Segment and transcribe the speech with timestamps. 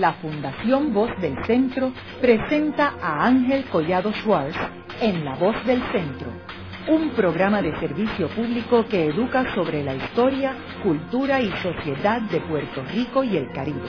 [0.00, 4.56] la Fundación Voz del Centro presenta a Ángel Collado Schwartz
[5.00, 6.28] en La Voz del Centro,
[6.88, 12.82] un programa de servicio público que educa sobre la historia, cultura y sociedad de Puerto
[12.92, 13.80] Rico y el Caribe.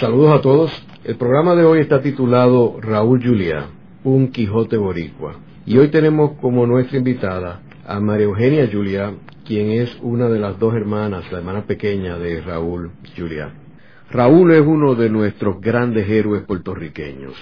[0.00, 0.86] Saludos a todos.
[1.04, 3.66] El programa de hoy está titulado Raúl Juliá,
[4.04, 5.34] un Quijote Boricua.
[5.66, 9.12] Y hoy tenemos como nuestra invitada a María Eugenia Juliá,
[9.48, 13.50] quien es una de las dos hermanas, la hermana pequeña de Raúl Juliá.
[14.10, 17.32] Raúl es uno de nuestros grandes héroes puertorriqueños.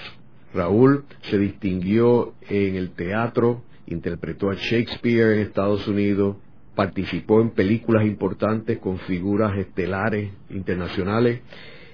[0.53, 6.37] Raúl se distinguió en el teatro, interpretó a Shakespeare en Estados Unidos,
[6.75, 11.41] participó en películas importantes con figuras estelares internacionales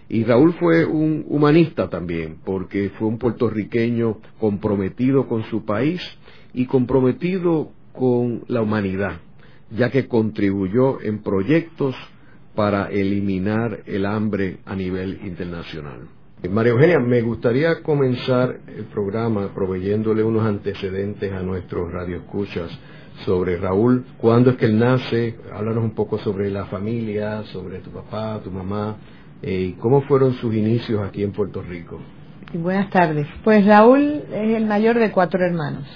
[0.09, 5.99] y Raúl fue un humanista también, porque fue un puertorriqueño comprometido con su país
[6.53, 9.19] y comprometido con la humanidad
[9.75, 11.95] ya que contribuyó en proyectos
[12.55, 16.07] para eliminar el hambre a nivel internacional.
[16.49, 22.69] María Eugenia, me gustaría comenzar el programa proveyéndole unos antecedentes a nuestros radioescuchas
[23.25, 24.03] sobre Raúl.
[24.17, 25.35] ¿Cuándo es que él nace?
[25.53, 28.97] Háblanos un poco sobre la familia, sobre tu papá, tu mamá,
[29.41, 31.99] eh, cómo fueron sus inicios aquí en Puerto Rico.
[32.53, 33.25] Buenas tardes.
[33.43, 35.87] Pues Raúl es el mayor de cuatro hermanos.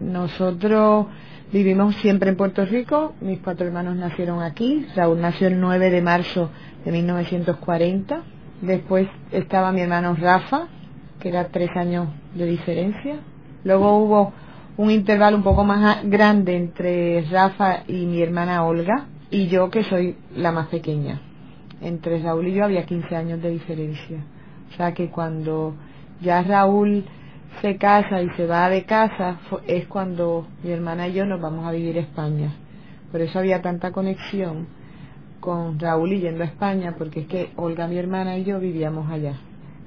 [0.00, 1.06] Nosotros
[1.52, 6.00] Vivimos siempre en Puerto Rico, mis cuatro hermanos nacieron aquí, Raúl nació el 9 de
[6.00, 6.48] marzo
[6.82, 8.22] de 1940,
[8.62, 10.68] después estaba mi hermano Rafa,
[11.20, 13.16] que era tres años de diferencia,
[13.64, 14.32] luego hubo
[14.78, 19.84] un intervalo un poco más grande entre Rafa y mi hermana Olga, y yo que
[19.84, 21.20] soy la más pequeña.
[21.82, 24.24] Entre Raúl y yo había 15 años de diferencia.
[24.72, 25.74] O sea que cuando
[26.22, 27.04] ya Raúl
[27.60, 31.66] se casa y se va de casa es cuando mi hermana y yo nos vamos
[31.66, 32.52] a vivir a España.
[33.10, 34.66] Por eso había tanta conexión
[35.40, 39.10] con Raúl y yendo a España, porque es que Olga, mi hermana y yo vivíamos
[39.10, 39.34] allá.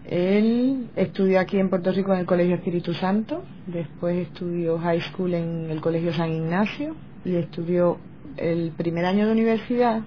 [0.05, 5.33] Él estudió aquí en Puerto Rico en el Colegio Espíritu Santo, después estudió high school
[5.33, 7.97] en el Colegio San Ignacio y estudió
[8.37, 10.01] el primer año de universidad,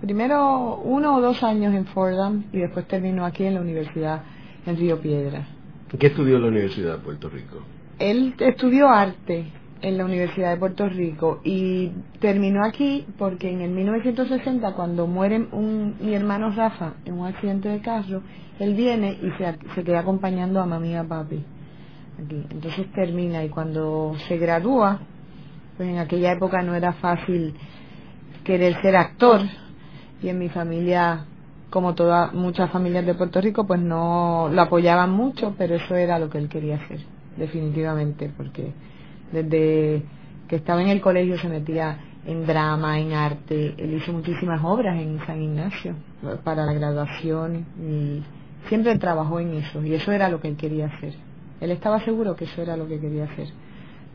[0.00, 4.22] primero uno o dos años en Fordham y después terminó aquí en la Universidad
[4.66, 5.57] en Río Piedra.
[5.96, 7.62] ¿Qué estudió en la Universidad de Puerto Rico?
[7.98, 9.46] Él estudió arte
[9.80, 11.90] en la Universidad de Puerto Rico y
[12.20, 17.80] terminó aquí porque en el 1960 cuando muere mi hermano Rafa en un accidente de
[17.80, 18.22] carro,
[18.58, 19.30] él viene y
[19.74, 21.42] se, queda acompañando a mami y a papi
[22.22, 22.44] aquí.
[22.50, 25.00] Entonces termina y cuando se gradúa,
[25.76, 27.54] pues en aquella época no era fácil
[28.44, 29.40] querer ser actor
[30.22, 31.24] y en mi familia
[31.70, 36.18] como todas muchas familias de Puerto Rico, pues no lo apoyaban mucho, pero eso era
[36.18, 37.00] lo que él quería hacer,
[37.36, 38.72] definitivamente, porque
[39.32, 40.02] desde
[40.48, 44.98] que estaba en el colegio se metía en drama, en arte, él hizo muchísimas obras
[45.00, 45.94] en San Ignacio
[46.44, 48.22] para la graduación y
[48.68, 51.14] siempre trabajó en eso y eso era lo que él quería hacer.
[51.60, 53.48] Él estaba seguro que eso era lo que quería hacer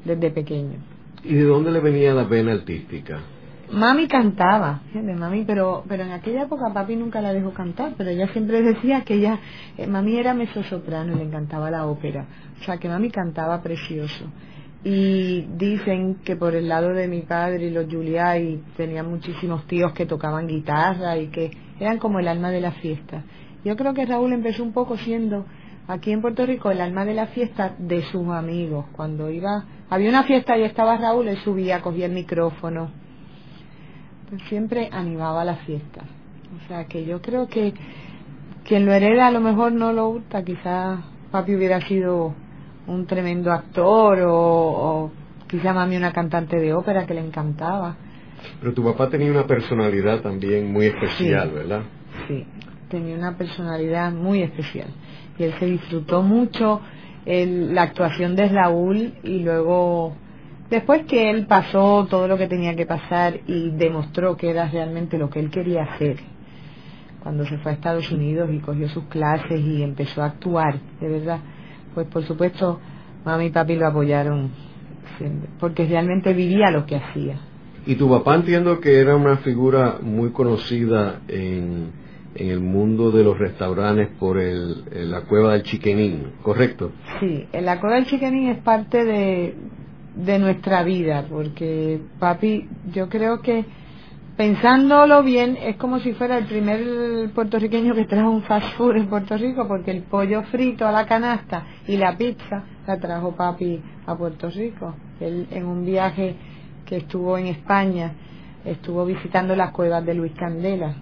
[0.06, 0.78] desde pequeño.
[1.24, 3.20] ¿Y de dónde le venía la pena artística?
[3.74, 8.28] Mami cantaba, mami, pero pero en aquella época papi nunca la dejó cantar, pero ella
[8.28, 9.40] siempre decía que ella,
[9.80, 12.28] eh, mami era mezzosoprano y le encantaba la ópera,
[12.62, 14.26] o sea que mami cantaba precioso.
[14.84, 19.92] Y dicen que por el lado de mi padre y los y tenían muchísimos tíos
[19.94, 23.24] que tocaban guitarra y que eran como el alma de la fiesta.
[23.66, 25.46] Yo creo que Raúl empezó un poco siendo
[25.88, 28.86] aquí en Puerto Rico el alma de la fiesta de sus amigos.
[28.92, 33.03] Cuando iba, había una fiesta y estaba Raúl, él subía, cogía el micrófono
[34.50, 36.02] siempre animaba la fiesta.
[36.56, 37.74] O sea que yo creo que
[38.64, 41.00] quien lo hereda a lo mejor no lo gusta, quizás
[41.32, 42.34] papi hubiera sido
[42.88, 45.12] un tremendo actor o, o
[45.48, 47.96] quizá mami una cantante de ópera que le encantaba.
[48.60, 51.82] Pero tu papá tenía una personalidad también muy especial, ¿verdad?
[52.28, 52.46] Sí,
[52.90, 54.88] tenía una personalidad muy especial.
[55.38, 56.82] Y él se disfrutó mucho
[57.26, 60.16] el, la actuación de Raúl y luego
[60.74, 65.20] Después que él pasó todo lo que tenía que pasar y demostró que era realmente
[65.20, 66.18] lo que él quería hacer,
[67.22, 71.08] cuando se fue a Estados Unidos y cogió sus clases y empezó a actuar, de
[71.08, 71.42] verdad,
[71.94, 72.80] pues por supuesto
[73.24, 74.50] mami y papi lo apoyaron,
[75.60, 77.38] porque realmente vivía lo que hacía.
[77.86, 81.92] Y tu papá entiendo que era una figura muy conocida en,
[82.34, 86.94] en el mundo de los restaurantes por el, la cueva del Chiquenín, ¿correcto?
[87.20, 89.54] Sí, la cueva del Chiquenín es parte de,
[90.16, 93.66] de nuestra vida, porque papi, yo creo que
[94.38, 99.08] pensándolo bien, es como si fuera el primer puertorriqueño que trajo un fast food en
[99.08, 103.82] Puerto Rico, porque el pollo frito a la canasta y la pizza la trajo papi
[104.06, 104.96] a Puerto Rico.
[105.20, 106.36] Él en un viaje
[106.86, 108.14] que estuvo en España,
[108.66, 110.96] estuvo visitando las cuevas de Luis Candela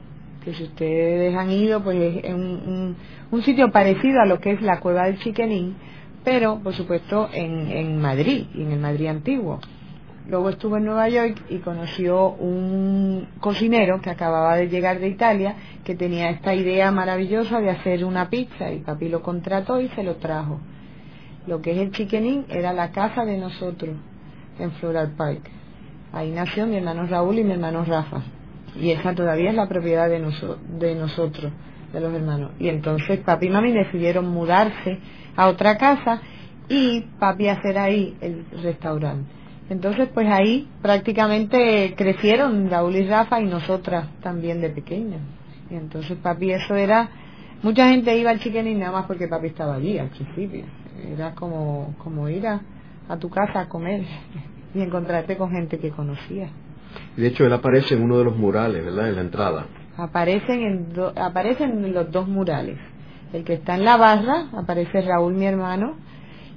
[0.44, 2.96] que si ustedes han ido, pues es un,
[3.30, 5.76] un, sitio parecido a lo que es la cueva del Chiquenín,
[6.24, 9.60] pero por supuesto en, en Madrid, y en el Madrid antiguo.
[10.28, 15.56] Luego estuvo en Nueva York y conoció un cocinero que acababa de llegar de Italia
[15.84, 20.04] que tenía esta idea maravillosa de hacer una pizza y papi lo contrató y se
[20.04, 20.60] lo trajo.
[21.48, 23.96] Lo que es el Chiquenín era la casa de nosotros
[24.60, 25.42] en Floral Park.
[26.14, 28.22] Ahí nació mi hermano Raúl y mi hermano Rafa.
[28.80, 30.20] Y esa todavía es la propiedad de,
[30.80, 31.52] de nosotros,
[31.94, 32.52] de los hermanos.
[32.60, 35.00] Y entonces papi y mami decidieron mudarse
[35.36, 36.22] a otra casa
[36.70, 39.30] y papi hacer ahí el restaurante.
[39.70, 45.22] Entonces, pues ahí prácticamente crecieron Raúl y Rafa y nosotras también de pequeñas.
[45.70, 47.10] Y entonces papi eso era,
[47.64, 50.66] mucha gente iba al Chiquenín nada más porque papi estaba allí al principio.
[51.14, 52.62] Era como, como ir a,
[53.08, 54.04] a tu casa a comer
[54.76, 56.50] y encontrarte con gente que conocía.
[57.16, 59.10] De hecho, él aparece en uno de los murales, ¿verdad?
[59.10, 59.66] En la entrada.
[60.02, 62.80] Aparecen, en aparecen en los dos murales.
[63.34, 65.96] El que está en la barra, aparece Raúl, mi hermano,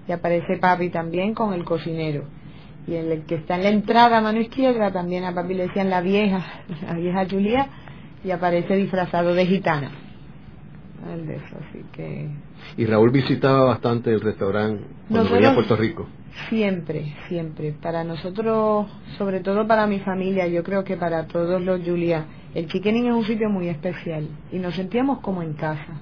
[0.08, 2.24] y aparece papi también con el cocinero.
[2.86, 5.90] Y el que está en la entrada a mano izquierda, también a papi le decían
[5.90, 6.42] la vieja,
[6.86, 7.68] la vieja Julia,
[8.24, 9.90] y aparece disfrazado de gitana.
[11.12, 12.30] El de eso, así que...
[12.78, 16.08] Y Raúl visitaba bastante el restaurante cuando venía a Puerto Rico.
[16.48, 17.72] Siempre, siempre.
[17.72, 18.86] Para nosotros,
[19.18, 23.12] sobre todo para mi familia, yo creo que para todos los Julia, el Chiquening es
[23.12, 26.00] un sitio muy especial y nos sentíamos como en casa,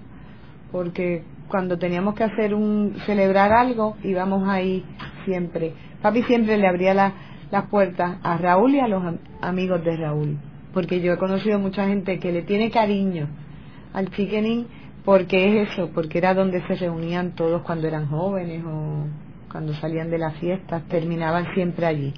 [0.70, 4.84] porque cuando teníamos que hacer un celebrar algo íbamos ahí
[5.25, 5.72] siempre.
[6.02, 9.02] Papi siempre le abría las puertas a Raúl y a los
[9.40, 10.38] amigos de Raúl,
[10.75, 13.28] porque yo he conocido mucha gente que le tiene cariño
[13.93, 14.66] al Chiquening
[15.04, 19.06] porque es eso, porque era donde se reunían todos cuando eran jóvenes o
[19.50, 22.14] cuando salían de las fiestas, terminaban siempre allí.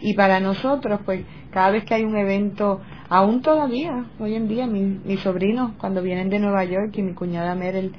[0.00, 4.66] Y para nosotros, pues, cada vez que hay un evento, aún todavía, hoy en día,
[4.66, 7.92] mis sobrinos, cuando vienen de Nueva York y mi cuñada Merel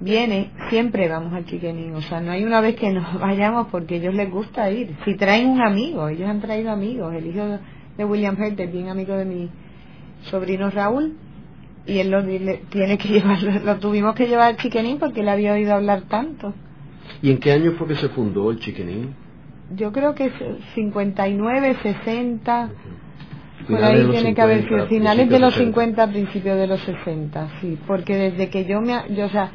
[0.00, 1.94] viene, siempre vamos al Chiquenín.
[1.94, 4.94] O sea, no hay una vez que nos vayamos porque a ellos les gusta ir.
[5.04, 7.14] Si traen un amigo, ellos han traído amigos.
[7.14, 7.58] El hijo
[7.96, 9.50] de William Hurt es bien amigo de mi
[10.22, 11.14] sobrino Raúl
[11.86, 12.24] y él lo
[12.70, 16.54] tiene que llevarlo, lo tuvimos que llevar al Chiquenín porque él había oído hablar tanto.
[17.22, 19.23] ¿Y en qué año fue que se fundó el Chiquenín?
[19.76, 20.30] Yo creo que
[20.74, 22.70] 59, 60.
[23.68, 27.78] Por ahí tiene que haber sido finales de los 50, principios de los 60, sí,
[27.86, 29.52] porque desde que yo me, yo, o sea,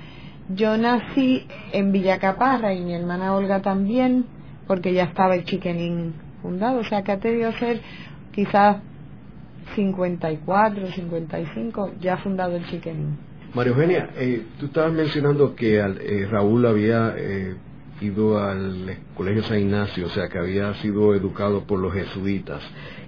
[0.49, 4.25] yo nací en Villacaparra y mi hermana Olga también,
[4.65, 7.81] porque ya estaba el Chiquenín fundado, o sea que ha tenido ser
[8.31, 8.77] quizás
[9.75, 13.17] 54, 55, ya fundado el Chiquenín.
[13.53, 17.55] María Eugenia, eh, tú estabas mencionando que eh, Raúl había eh,
[18.01, 22.61] ido al Colegio San Ignacio, o sea, que había sido educado por los jesuitas.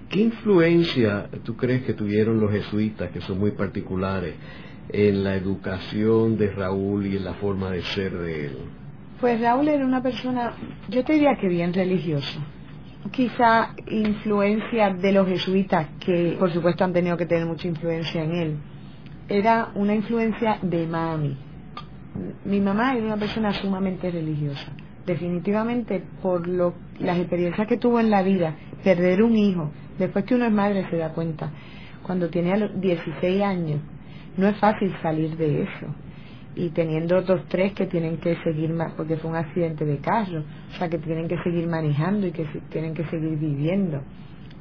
[0.10, 4.36] ¿Qué influencia tú crees que tuvieron los jesuitas, que son muy particulares,
[4.90, 8.58] en la educación de Raúl y en la forma de ser de él?
[9.20, 10.54] Pues Raúl era una persona,
[10.90, 12.40] yo te diría que bien religioso.
[13.12, 18.32] Quizá influencia de los jesuitas, que por supuesto han tenido que tener mucha influencia en
[18.32, 18.58] él
[19.32, 21.38] era una influencia de mami.
[22.44, 24.74] Mi mamá era una persona sumamente religiosa.
[25.06, 30.36] Definitivamente por lo, las experiencias que tuvo en la vida, perder un hijo, después que
[30.36, 31.50] uno es madre se da cuenta,
[32.04, 33.80] cuando tiene a los 16 años,
[34.38, 35.88] no es fácil salir de eso.
[36.56, 40.78] Y teniendo otros tres que tienen que seguir, porque fue un accidente de carro, o
[40.78, 44.02] sea que tienen que seguir manejando y que tienen que seguir viviendo.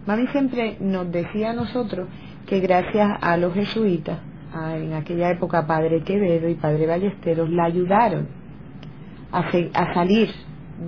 [0.07, 2.09] Mami siempre nos decía a nosotros
[2.47, 4.19] que gracias a los jesuitas
[4.75, 8.40] en aquella época Padre Quevedo y Padre Ballesteros la ayudaron
[9.33, 10.31] a, a salir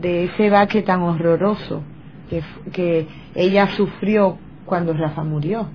[0.01, 1.83] de ese bache tan horroroso
[2.29, 5.69] que, que ella sufrió cuando Rafa murió.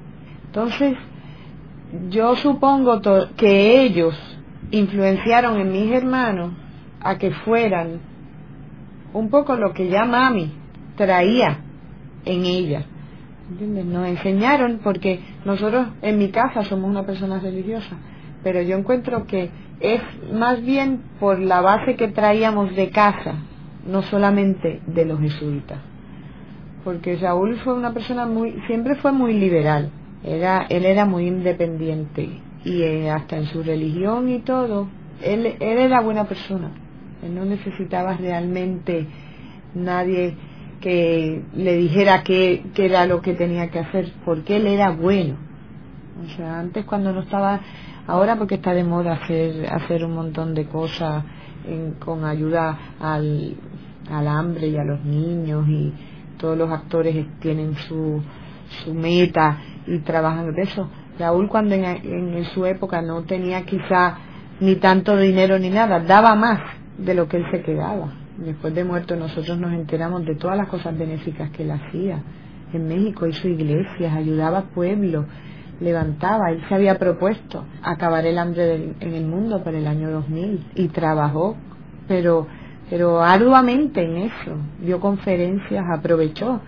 [0.46, 0.98] Entonces,
[2.10, 3.00] yo supongo
[3.36, 4.16] que ellos
[4.72, 6.52] influenciaron en mis hermanos
[7.00, 8.00] a que fueran
[9.14, 10.52] un poco lo que ya mami
[10.96, 11.60] traía
[12.26, 12.86] en ella.
[13.60, 17.96] Nos enseñaron porque nosotros en mi casa somos una persona religiosa,
[18.48, 19.50] pero yo encuentro que
[19.82, 20.02] es
[20.32, 23.36] más bien por la base que traíamos de casa,
[23.86, 25.80] no solamente de los jesuitas.
[26.86, 29.90] Porque Saúl fue una persona muy, siempre fue muy liberal,
[30.24, 34.88] era, él era muy independiente y eh, hasta en su religión y todo,
[35.22, 36.72] él, él era buena persona,
[37.22, 39.08] él no necesitaba realmente
[39.76, 40.36] nadie
[40.80, 45.36] que le dijera qué, era lo que tenía que hacer, porque él era bueno.
[46.26, 47.62] O sea, antes cuando no estaba,
[48.08, 51.24] ahora porque está de moda hacer, hacer un montón de cosas
[52.00, 53.56] con ayuda al,
[54.10, 55.94] al hambre y a los niños y
[56.38, 58.22] todos los actores tienen su,
[58.84, 60.90] su meta y trabajan de eso.
[61.20, 64.18] Raúl cuando en, en, su época no tenía quizá
[64.60, 66.62] ni tanto dinero ni nada, daba más
[66.98, 68.14] de lo que él se quedaba.
[68.38, 72.22] Después de muerto nosotros nos enteramos de todas las cosas benéficas que él hacía.
[72.72, 75.26] En México hizo iglesias, ayudaba a pueblos,
[75.80, 76.52] levantaba.
[76.52, 80.88] Él se había propuesto acabar el hambre en el mundo para el año 2000 y
[80.90, 81.56] trabajó,
[82.08, 82.48] pero,
[82.90, 84.58] pero arduamente en eso.
[84.82, 86.62] Dio conferencias, aprovechó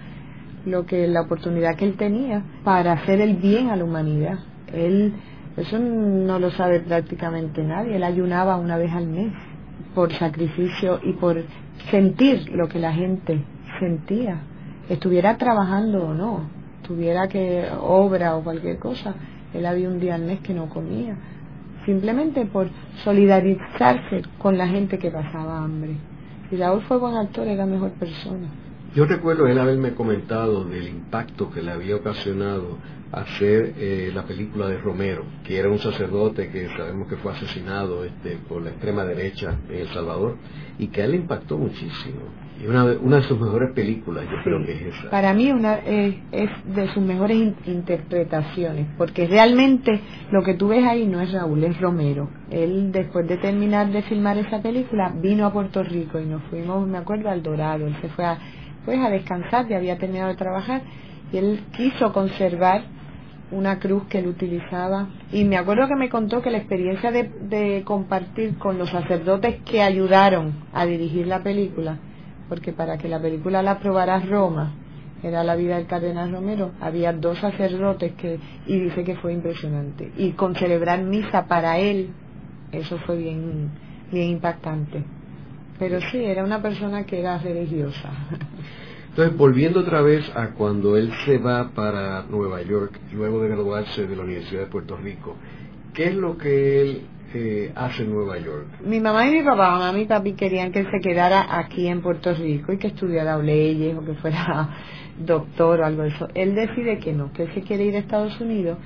[0.66, 4.39] lo que la oportunidad que él tenía para hacer el bien a la humanidad.
[4.74, 5.13] Él
[5.60, 7.98] eso no lo sabe prácticamente nadie.
[7.98, 9.34] Él ayunaba una vez al mes
[9.94, 11.44] por sacrificio y por
[11.92, 13.44] sentir lo que la gente
[13.80, 14.39] sentía,
[14.88, 16.44] estuviera trabajando o no,
[16.89, 19.13] tuviera que obra o cualquier cosa.
[19.53, 21.15] Él había un día al mes que no comía,
[21.86, 22.67] simplemente por
[23.03, 25.91] solidarizarse con la gente que pasaba hambre.
[26.51, 28.48] Y Raúl fue buen actor, era mejor persona.
[28.96, 32.79] Yo recuerdo él haberme comentado del impacto que le había ocasionado
[33.12, 38.03] hacer eh, la película de Romero, que era un sacerdote que sabemos que fue asesinado
[38.03, 40.38] este, por la extrema derecha en El Salvador,
[40.79, 42.49] y que a él le impactó muchísimo.
[42.62, 45.10] Y una, una de sus mejores películas, yo creo que es esa.
[45.10, 50.01] Para mí una, es de sus mejores interpretaciones, porque realmente
[50.32, 52.30] lo que tú ves ahí no es Raúl, es Romero.
[52.51, 56.88] Él, después de terminar de filmar esa película, vino a Puerto Rico y nos fuimos,
[56.88, 57.88] me acuerdo, al Dorado.
[57.88, 58.38] Él se fue a
[58.86, 60.82] pues a descansar, ya había terminado de trabajar
[61.32, 62.82] y él quiso conservar
[63.51, 67.24] una cruz que él utilizaba y me acuerdo que me contó que la experiencia de,
[67.24, 71.98] de compartir con los sacerdotes que ayudaron a dirigir la película,
[72.50, 74.74] porque para que la película la aprobara Roma,
[75.22, 80.12] era la vida del cardenal Romero, había dos sacerdotes que, y dice que fue impresionante.
[80.18, 82.10] Y con celebrar misa para él,
[82.72, 83.70] eso fue bien,
[84.12, 85.03] bien impactante.
[85.77, 88.12] Pero sí, era una persona que era religiosa.
[89.10, 94.08] Entonces, volviendo otra vez a cuando él se va para Nueva York, luego de graduarse
[94.08, 95.36] de la Universidad de Puerto Rico,
[95.94, 97.01] ¿qué es lo que él
[97.33, 98.67] eh, hace Nueva York?
[98.83, 102.01] Mi mamá y mi papá, mamá y papi querían que él se quedara aquí en
[102.01, 104.69] Puerto Rico y que estudiara leyes o que fuera
[105.19, 106.27] doctor o algo de eso.
[106.33, 108.77] Él decide que no, que él se quiere ir a Estados Unidos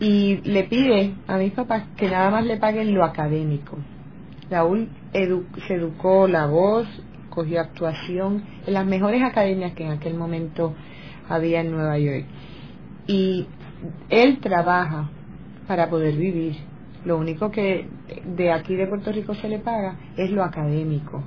[0.00, 3.78] y le pide a mis papás que nada más le paguen lo académico.
[4.50, 6.88] Raúl se educó la voz,
[7.28, 10.74] cogió actuación en las mejores academias que en aquel momento
[11.28, 12.24] había en Nueva York.
[13.06, 13.46] Y
[14.08, 15.08] él trabaja
[15.68, 16.69] para poder vivir.
[17.04, 17.86] Lo único que
[18.36, 21.22] de aquí de Puerto Rico se le paga es lo académico.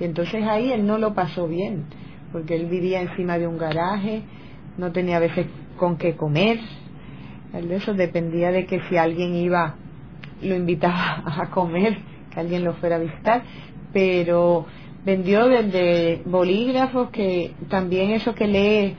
[0.00, 1.84] Y entonces ahí él no lo pasó bien,
[2.32, 4.22] porque él vivía encima de un garaje,
[4.78, 6.60] no tenía a veces con qué comer.
[7.52, 9.74] Eso dependía de que si alguien iba,
[10.42, 11.98] lo invitaba a comer,
[12.32, 13.42] que alguien lo fuera a visitar,
[13.92, 14.66] pero
[15.04, 18.96] vendió desde bolígrafos que también eso que lee,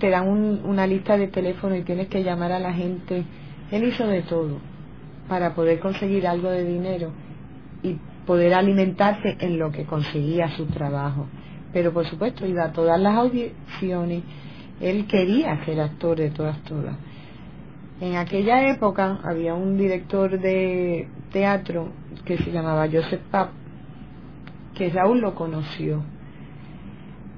[0.00, 3.22] te dan una lista de teléfono y tienes que llamar a la gente.
[3.70, 4.58] Él hizo de todo
[5.28, 7.12] para poder conseguir algo de dinero
[7.82, 11.26] y poder alimentarse en lo que conseguía su trabajo.
[11.72, 14.22] Pero por supuesto iba a todas las audiciones.
[14.80, 16.96] Él quería ser actor de todas, todas.
[18.00, 21.88] En aquella época había un director de teatro
[22.24, 23.50] que se llamaba Joseph Papp,
[24.74, 26.02] que Raúl lo conoció.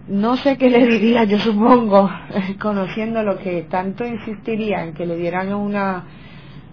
[0.09, 2.11] No sé qué le diría, yo supongo,
[2.61, 6.05] conociendo lo que tanto insistiría en que le dieran una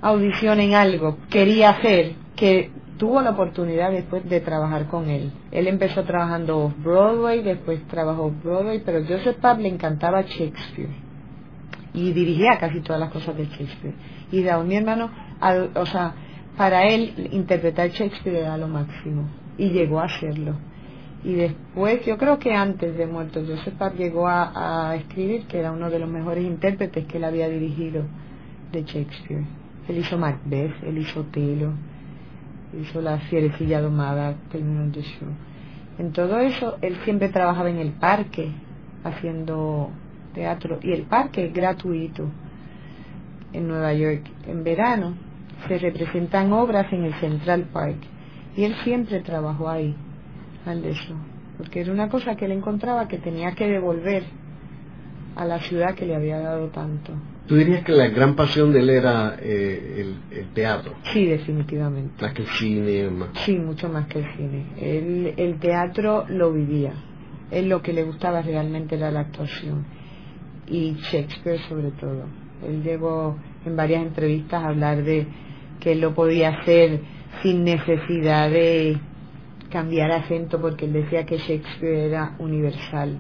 [0.02, 5.32] audición en algo, quería hacer, que tuvo la oportunidad después de trabajar con él.
[5.52, 11.08] Él empezó trabajando Broadway, después trabajó Broadway, pero Joseph Papp le encantaba Shakespeare
[11.94, 13.96] y dirigía casi todas las cosas de Shakespeare.
[14.32, 15.10] Y Raúl, mi hermano,
[15.76, 16.14] o sea,
[16.56, 20.56] para él interpretar Shakespeare era lo máximo y llegó a hacerlo.
[21.24, 25.72] Y después, yo creo que antes de muerto, Joseph Papp llegó a, escribir que era
[25.72, 28.04] uno de los mejores intérpretes que él había dirigido
[28.72, 29.46] de Shakespeare.
[29.88, 31.74] Él hizo Macbeth, él hizo Otelo,
[32.80, 35.30] hizo La fierecilla domada, Terminal de Show.
[35.98, 38.52] En todo eso, él siempre trabajaba en el parque,
[39.04, 39.90] haciendo
[40.34, 42.30] teatro, y el parque es gratuito
[43.54, 44.24] en Nueva York.
[44.46, 45.16] En verano
[45.68, 47.98] se representan obras en el Central Park
[48.56, 49.96] y él siempre trabajó ahí,
[50.66, 51.16] al de eso,
[51.58, 54.24] porque era una cosa que él encontraba que tenía que devolver
[55.36, 57.14] a la ciudad que le había dado tanto.
[57.48, 60.96] ¿Tú dirías que la gran pasión de él era eh, el, teatro?
[61.14, 62.22] Sí, definitivamente.
[62.22, 63.10] Más que el cine.
[63.46, 64.66] Sí, mucho más que el cine.
[64.78, 66.92] Él, el teatro lo vivía.
[67.50, 69.86] Él lo que le gustaba realmente era la actuación.
[70.68, 72.26] Y Shakespeare sobre todo.
[72.68, 75.28] Él llegó en varias entrevistas a hablar de
[75.80, 77.00] que él lo podía hacer
[77.42, 78.98] sin necesidad de
[79.70, 83.18] cambiar acento porque él decía que Shakespeare era universal,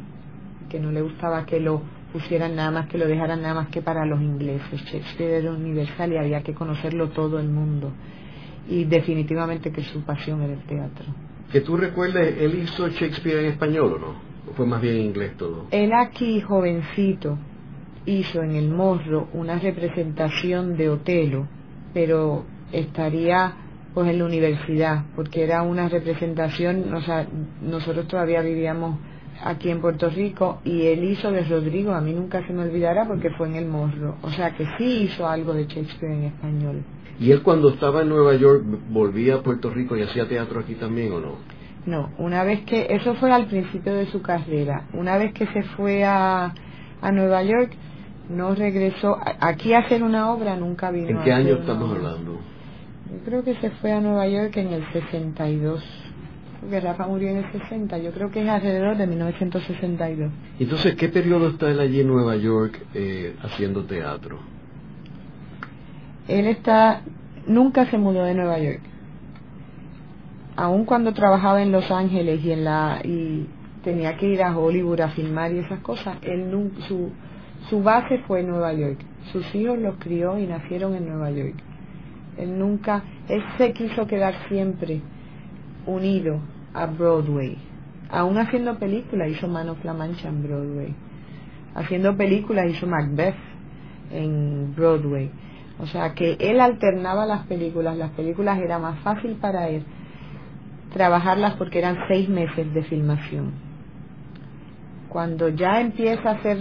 [0.69, 1.81] que no le gustaba que lo
[2.11, 4.81] pusieran nada más que lo dejaran nada más que para los ingleses.
[4.85, 7.91] Shakespeare era universal y había que conocerlo todo el mundo.
[8.69, 11.05] Y definitivamente que su pasión era el teatro.
[11.51, 14.15] Que tú recuerdes, ¿él hizo Shakespeare en español o no?
[14.49, 15.67] ¿O fue más bien en inglés todo?
[15.71, 17.37] Él aquí, jovencito,
[18.05, 21.47] hizo en el Morro una representación de Otelo,
[21.93, 23.53] pero estaría
[23.93, 27.25] pues en la universidad, porque era una representación, o sea,
[27.61, 28.99] nosotros todavía vivíamos
[29.43, 33.07] aquí en Puerto Rico y él hizo de Rodrigo, a mí nunca se me olvidará
[33.07, 36.83] porque fue en el Morro, o sea que sí hizo algo de Shakespeare en español.
[37.19, 40.75] ¿Y él cuando estaba en Nueva York volvía a Puerto Rico y hacía teatro aquí
[40.75, 41.35] también o no?
[41.85, 45.63] No, una vez que, eso fue al principio de su carrera, una vez que se
[45.75, 46.53] fue a,
[47.01, 47.71] a Nueva York,
[48.29, 51.09] no regresó, aquí a hacer una obra nunca vino.
[51.09, 52.39] ¿En qué año estamos hablando?
[53.09, 56.06] Yo creo que se fue a Nueva York en el 62
[56.59, 60.31] porque Rafa murió en el 60, yo creo que es alrededor de 1962.
[60.59, 64.39] Entonces, ¿qué periodo está él allí en Nueva York eh, haciendo teatro?
[66.27, 67.01] Él está,
[67.45, 68.81] nunca se mudó de Nueva York.
[70.55, 73.47] Aun cuando trabajaba en Los Ángeles y en la y
[73.83, 76.51] tenía que ir a Hollywood a filmar y esas cosas, él
[76.87, 77.11] su
[77.69, 78.99] su base fue Nueva York.
[79.31, 81.55] Sus hijos los crió y nacieron en Nueva York.
[82.37, 85.01] Él nunca, él se quiso quedar siempre
[85.87, 86.39] unido
[86.73, 87.57] a Broadway.
[88.09, 90.93] Aún haciendo películas hizo Manos la Mancha en Broadway.
[91.73, 93.35] Haciendo películas hizo Macbeth
[94.11, 95.31] en Broadway.
[95.79, 97.97] O sea que él alternaba las películas.
[97.97, 99.83] Las películas era más fácil para él
[100.93, 103.51] trabajarlas porque eran seis meses de filmación.
[105.09, 106.57] Cuando ya empieza a hacer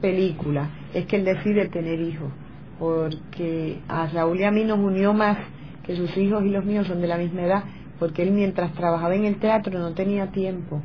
[0.00, 2.30] películas es que él decide tener hijos.
[2.78, 5.36] Porque a Raúl y a mí nos unió más
[5.84, 7.64] que sus hijos y los míos son de la misma edad
[8.00, 10.80] porque él mientras trabajaba en el teatro no tenía tiempo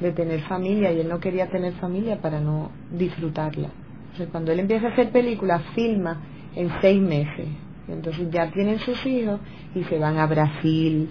[0.00, 3.70] de tener familia y él no quería tener familia para no disfrutarla.
[4.02, 6.20] Entonces cuando él empieza a hacer películas, filma
[6.54, 7.48] en seis meses.
[7.88, 9.40] Entonces ya tienen sus hijos
[9.74, 11.08] y se van a Brasil.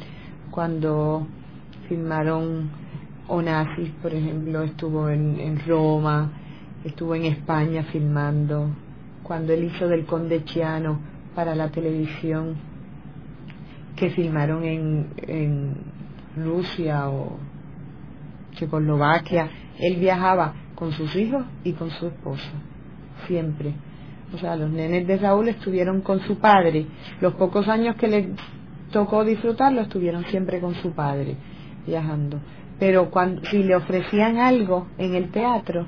[0.52, 1.28] Cuando
[1.90, 2.70] filmaron
[3.28, 6.32] Onassis, por ejemplo, estuvo en, en Roma,
[6.86, 8.70] estuvo en España filmando.
[9.24, 11.00] Cuando él hizo del Conde Chiano
[11.34, 12.56] para la televisión,
[13.98, 15.76] que filmaron en, en
[16.38, 17.38] Rusia o
[18.54, 22.52] Checoslovaquia, él viajaba con sus hijos y con su esposa,
[23.28, 23.74] siempre.
[24.34, 26.86] O sea, los nenes de Raúl estuvieron con su padre.
[27.22, 28.30] Los pocos años que le
[28.92, 31.36] tocó disfrutarlo, estuvieron siempre con su padre,
[31.86, 32.40] viajando.
[32.80, 35.88] Pero cuando, si le ofrecían algo en el teatro,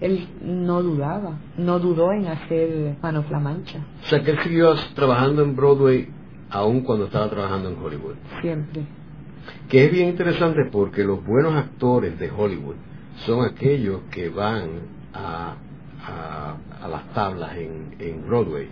[0.00, 3.80] él no dudaba, no dudó en hacer Mano la Mancha.
[4.02, 6.08] O sea, que él siguió trabajando en Broadway
[6.50, 8.14] aun cuando estaba trabajando en Hollywood.
[8.40, 8.82] Siempre.
[9.68, 12.76] Que es bien interesante porque los buenos actores de Hollywood
[13.24, 14.68] son aquellos que van
[15.12, 15.56] a,
[16.02, 18.68] a, las tablas en, en Broadway.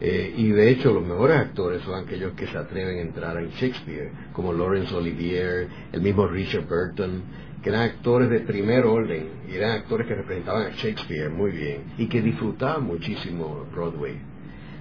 [0.00, 3.50] Eh, y de hecho los mejores actores son aquellos que se atreven a entrar en
[3.50, 7.22] Shakespeare, como Laurence Olivier, el mismo Richard Burton,
[7.62, 11.84] que eran actores de primer orden, y eran actores que representaban a Shakespeare muy bien,
[11.98, 14.31] y que disfrutaban muchísimo Broadway.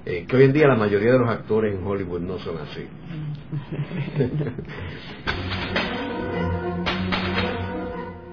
[0.05, 2.87] Eh, que hoy en día la mayoría de los actores en Hollywood no son así.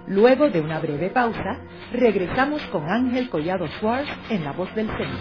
[0.06, 1.58] Luego de una breve pausa,
[1.92, 5.18] regresamos con Ángel Collado Schwartz en La Voz del Centro.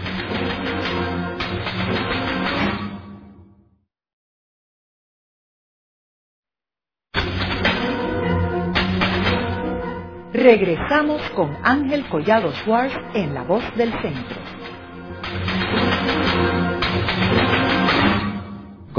[10.32, 14.57] Regresamos con Ángel Collado Schwartz en La Voz del Centro.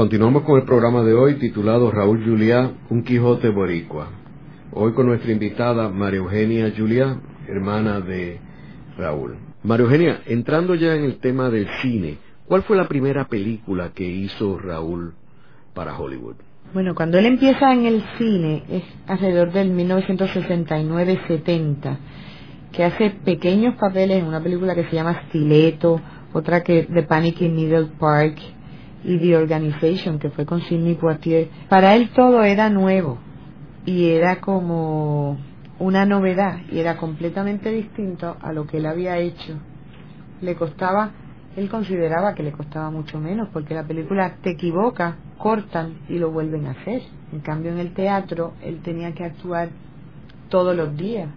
[0.00, 4.08] Continuamos con el programa de hoy titulado Raúl Juliá, un Quijote Boricua.
[4.72, 8.40] Hoy con nuestra invitada María Eugenia Juliá, hermana de
[8.96, 9.36] Raúl.
[9.62, 14.04] María Eugenia, entrando ya en el tema del cine, ¿cuál fue la primera película que
[14.04, 15.12] hizo Raúl
[15.74, 16.36] para Hollywood?
[16.72, 21.98] Bueno, cuando él empieza en el cine es alrededor del 1969-70,
[22.72, 26.00] que hace pequeños papeles en una película que se llama Stiletto,
[26.32, 28.38] otra que The Panic in Needle Park,
[29.04, 33.18] y The Organization, que fue con Sidney Poitier, para él todo era nuevo
[33.86, 35.38] y era como
[35.78, 39.58] una novedad y era completamente distinto a lo que él había hecho.
[40.42, 41.12] Le costaba,
[41.56, 46.30] él consideraba que le costaba mucho menos porque la película te equivoca, cortan y lo
[46.30, 47.02] vuelven a hacer.
[47.32, 49.70] En cambio en el teatro él tenía que actuar
[50.50, 51.30] todos los días.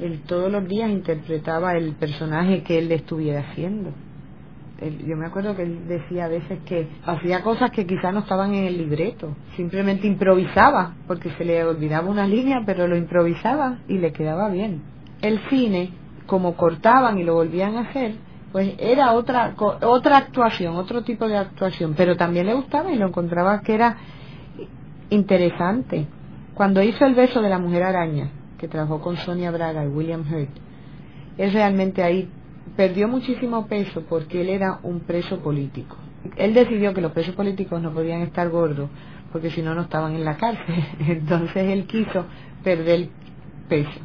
[0.00, 3.92] Él todos los días interpretaba el personaje que él le estuviera haciendo
[4.80, 8.54] yo me acuerdo que él decía a veces que hacía cosas que quizás no estaban
[8.54, 13.98] en el libreto, simplemente improvisaba, porque se le olvidaba una línea, pero lo improvisaba y
[13.98, 14.82] le quedaba bien.
[15.20, 15.90] El cine
[16.26, 18.14] como cortaban y lo volvían a hacer,
[18.52, 23.08] pues era otra otra actuación, otro tipo de actuación, pero también le gustaba y lo
[23.08, 23.96] encontraba que era
[25.10, 26.06] interesante.
[26.54, 30.22] Cuando hizo El beso de la mujer araña, que trabajó con Sonia Braga y William
[30.22, 30.50] Hurt,
[31.36, 32.28] él realmente ahí
[32.76, 35.96] perdió muchísimo peso porque él era un preso político.
[36.36, 38.90] Él decidió que los presos políticos no podían estar gordos
[39.32, 40.84] porque si no, no estaban en la cárcel.
[41.00, 42.24] Entonces él quiso
[42.62, 43.08] perder
[43.68, 44.00] peso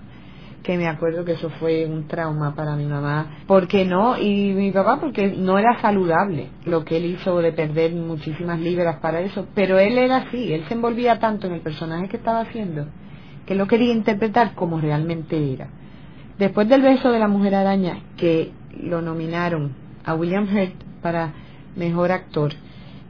[0.63, 3.39] que me acuerdo que eso fue un trauma para mi mamá.
[3.47, 4.17] porque no?
[4.17, 8.99] Y mi papá porque no era saludable lo que él hizo de perder muchísimas libras
[9.01, 9.45] para eso.
[9.53, 12.87] Pero él era así, él se envolvía tanto en el personaje que estaba haciendo
[13.45, 15.67] que lo quería interpretar como realmente era.
[16.37, 21.33] Después del beso de la mujer araña, que lo nominaron a William Hurt para
[21.75, 22.53] mejor actor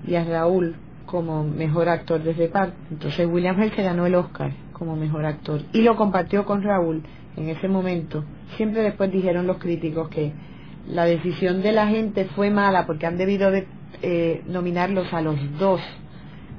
[0.06, 4.52] y a Raúl como mejor actor desde parte, entonces William Hurt se ganó el Oscar
[4.74, 7.04] como mejor actor y lo compartió con Raúl
[7.38, 8.26] en ese momento.
[8.58, 10.34] Siempre después dijeron los críticos que
[10.88, 13.68] la decisión de la gente fue mala porque han debido de
[14.02, 15.80] eh, nominarlos a los dos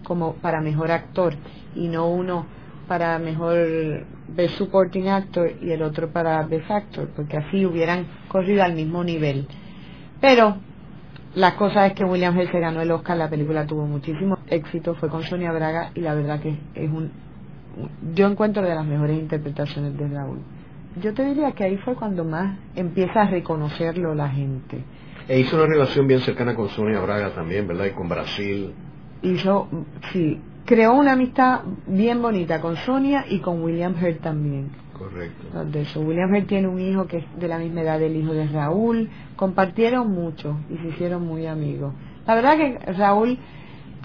[0.03, 1.35] como para mejor actor
[1.75, 2.47] y no uno
[2.87, 8.63] para mejor Best Supporting Actor y el otro para Best Actor, porque así hubieran corrido
[8.63, 9.47] al mismo nivel.
[10.21, 10.57] Pero
[11.35, 14.95] la cosa es que William Hale se ganó el Oscar, la película tuvo muchísimo éxito,
[14.95, 17.11] fue con Sonia Braga y la verdad que es un,
[18.15, 20.39] yo encuentro de las mejores interpretaciones de Raúl.
[21.03, 24.85] Yo te diría que ahí fue cuando más empieza a reconocerlo la gente.
[25.27, 27.87] E hizo una relación bien cercana con Sonia Braga también, ¿verdad?
[27.87, 28.73] Y con Brasil.
[29.23, 29.69] Hizo,
[30.13, 34.71] sí, creó una amistad bien bonita con Sonia y con William Hurt también.
[34.93, 35.65] Correcto.
[35.65, 36.01] De eso.
[36.01, 39.11] William Hurt tiene un hijo que es de la misma edad del hijo de Raúl.
[39.37, 41.93] Compartieron mucho y se hicieron muy amigos.
[42.27, 43.39] La verdad que Raúl,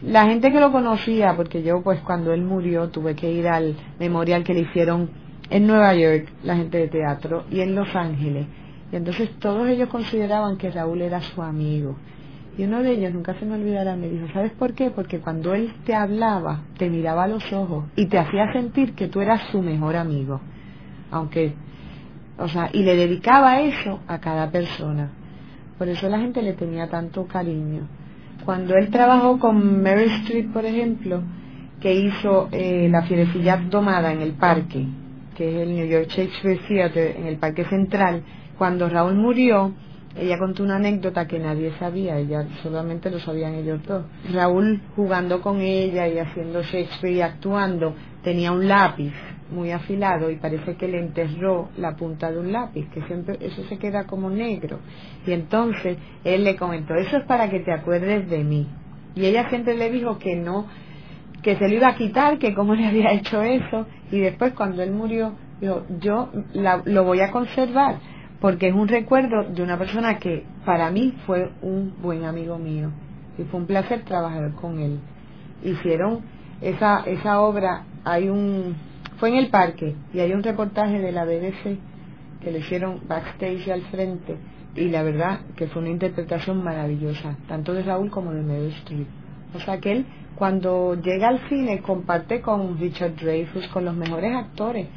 [0.01, 3.75] la gente que lo conocía, porque yo pues cuando él murió tuve que ir al
[3.99, 5.09] memorial que le hicieron
[5.49, 8.45] en Nueva York, la gente de teatro, y en Los Ángeles.
[8.91, 11.95] Y entonces todos ellos consideraban que Raúl era su amigo.
[12.59, 14.91] Y uno de ellos, nunca se me olvidará, me dijo, ¿sabes por qué?
[14.91, 19.07] Porque cuando él te hablaba, te miraba a los ojos y te hacía sentir que
[19.07, 20.41] tú eras su mejor amigo.
[21.09, 21.53] Aunque,
[22.37, 25.09] o sea, y le dedicaba eso a cada persona.
[25.77, 27.87] Por eso la gente le tenía tanto cariño.
[28.43, 31.21] Cuando él trabajó con Mary Street, por ejemplo,
[31.79, 34.85] que hizo eh, La fierecilla domada en el parque,
[35.33, 38.21] que es el New York Shakespeare Theatre, en el Parque Central,
[38.57, 39.71] cuando Raúl murió,
[40.19, 44.03] ella contó una anécdota que nadie sabía, ella solamente lo sabían ellos dos.
[44.33, 49.13] Raúl jugando con ella y haciendo Shakespeare y actuando, tenía un lápiz
[49.51, 53.63] muy afilado y parece que le enterró la punta de un lápiz, que siempre eso
[53.63, 54.79] se queda como negro.
[55.25, 58.67] Y entonces él le comentó, eso es para que te acuerdes de mí.
[59.15, 60.67] Y ella siempre le dijo que no,
[61.41, 63.87] que se lo iba a quitar, que cómo le había hecho eso.
[64.11, 66.29] Y después cuando él murió, dijo, yo
[66.85, 67.99] lo voy a conservar
[68.41, 72.91] porque es un recuerdo de una persona que para mí fue un buen amigo mío
[73.37, 74.99] y fue un placer trabajar con él.
[75.63, 76.21] Hicieron
[76.61, 78.75] esa esa obra, hay un
[79.17, 81.77] fue en el parque y hay un reportaje de la BBC
[82.41, 84.37] que le hicieron backstage al frente
[84.75, 89.07] y la verdad que fue una interpretación maravillosa, tanto de Raúl como de Meryl Streep.
[89.53, 94.33] O sea que él cuando llega al cine comparte con Richard Dreyfuss, con los mejores
[94.33, 94.87] actores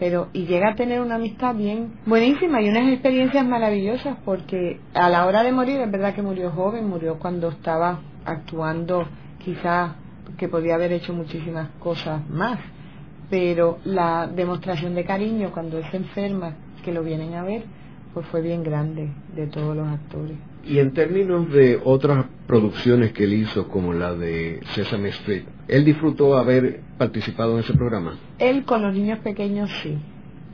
[0.00, 5.08] pero y llega a tener una amistad bien buenísima y unas experiencias maravillosas porque a
[5.10, 9.06] la hora de morir es verdad que murió joven murió cuando estaba actuando
[9.44, 9.92] quizás
[10.36, 12.58] que podía haber hecho muchísimas cosas más.
[13.28, 17.64] Pero la demostración de cariño cuando él se enferma que lo vienen a ver
[18.14, 23.24] pues fue bien grande de todos los actores y en términos de otras producciones que
[23.24, 28.18] él hizo, como la de Sesame Street, ¿él disfrutó haber participado en ese programa?
[28.38, 29.98] Él con los niños pequeños sí.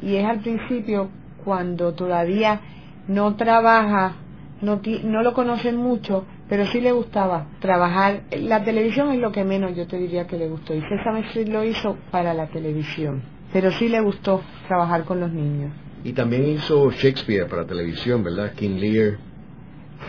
[0.03, 1.11] Y es al principio
[1.45, 2.61] cuando todavía
[3.09, 4.17] no trabaja,
[4.61, 8.23] no, no lo conocen mucho, pero sí le gustaba trabajar.
[8.39, 10.75] La televisión es lo que menos yo te diría que le gustó.
[10.75, 13.23] Y Sesame Street lo hizo para la televisión.
[13.53, 15.73] Pero sí le gustó trabajar con los niños.
[16.05, 18.53] Y también hizo Shakespeare para televisión, ¿verdad?
[18.55, 19.19] King Lear.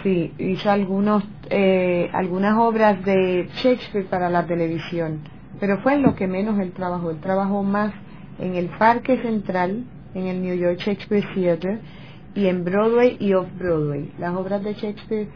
[0.03, 5.21] Sí, hizo algunos, eh, algunas obras de Shakespeare para la televisión,
[5.59, 7.09] pero fue en lo que menos él trabajó.
[7.11, 7.93] Él trabajó más
[8.39, 9.83] en el Parque Central,
[10.13, 11.79] en el New York Shakespeare Theatre,
[12.35, 14.11] y en Broadway y Off-Broadway.
[14.19, 15.27] Las obras de Shakespeare,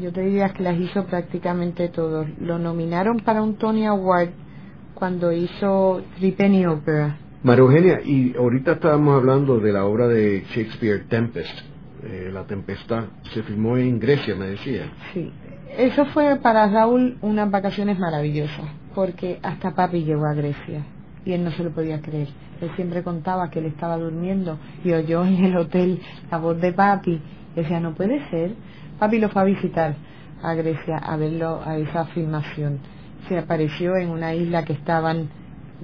[0.00, 2.26] yo te diría que las hizo prácticamente todos.
[2.40, 4.30] Lo nominaron para un Tony Award
[4.94, 7.16] cuando hizo Three Penny Opera.
[7.44, 11.73] María Eugenia, y ahorita estábamos hablando de la obra de Shakespeare Tempest
[12.04, 14.90] eh, la Tempestad, se filmó en Grecia, me decía.
[15.12, 15.32] Sí,
[15.76, 20.84] eso fue para Raúl unas vacaciones maravillosas, porque hasta papi llegó a Grecia.
[21.24, 22.28] y él no se lo podía creer.
[22.60, 26.72] Él siempre contaba que él estaba durmiendo y oyó en el hotel la voz de
[26.72, 27.20] papi.
[27.56, 28.54] decía, no puede ser.
[28.98, 29.96] Papi lo fue a visitar
[30.42, 32.78] a Grecia a verlo a esa filmación.
[33.28, 35.30] Se apareció en una isla que estaban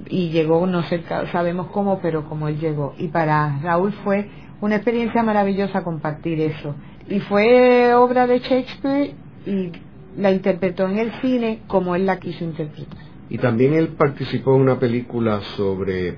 [0.07, 2.93] y llegó, no sé, sabemos cómo, pero como él llegó.
[2.97, 4.29] Y para Raúl fue
[4.61, 6.75] una experiencia maravillosa compartir eso.
[7.09, 9.13] Y fue obra de Shakespeare
[9.45, 9.71] y
[10.17, 12.99] la interpretó en el cine como él la quiso interpretar.
[13.29, 16.17] Y también él participó en una película sobre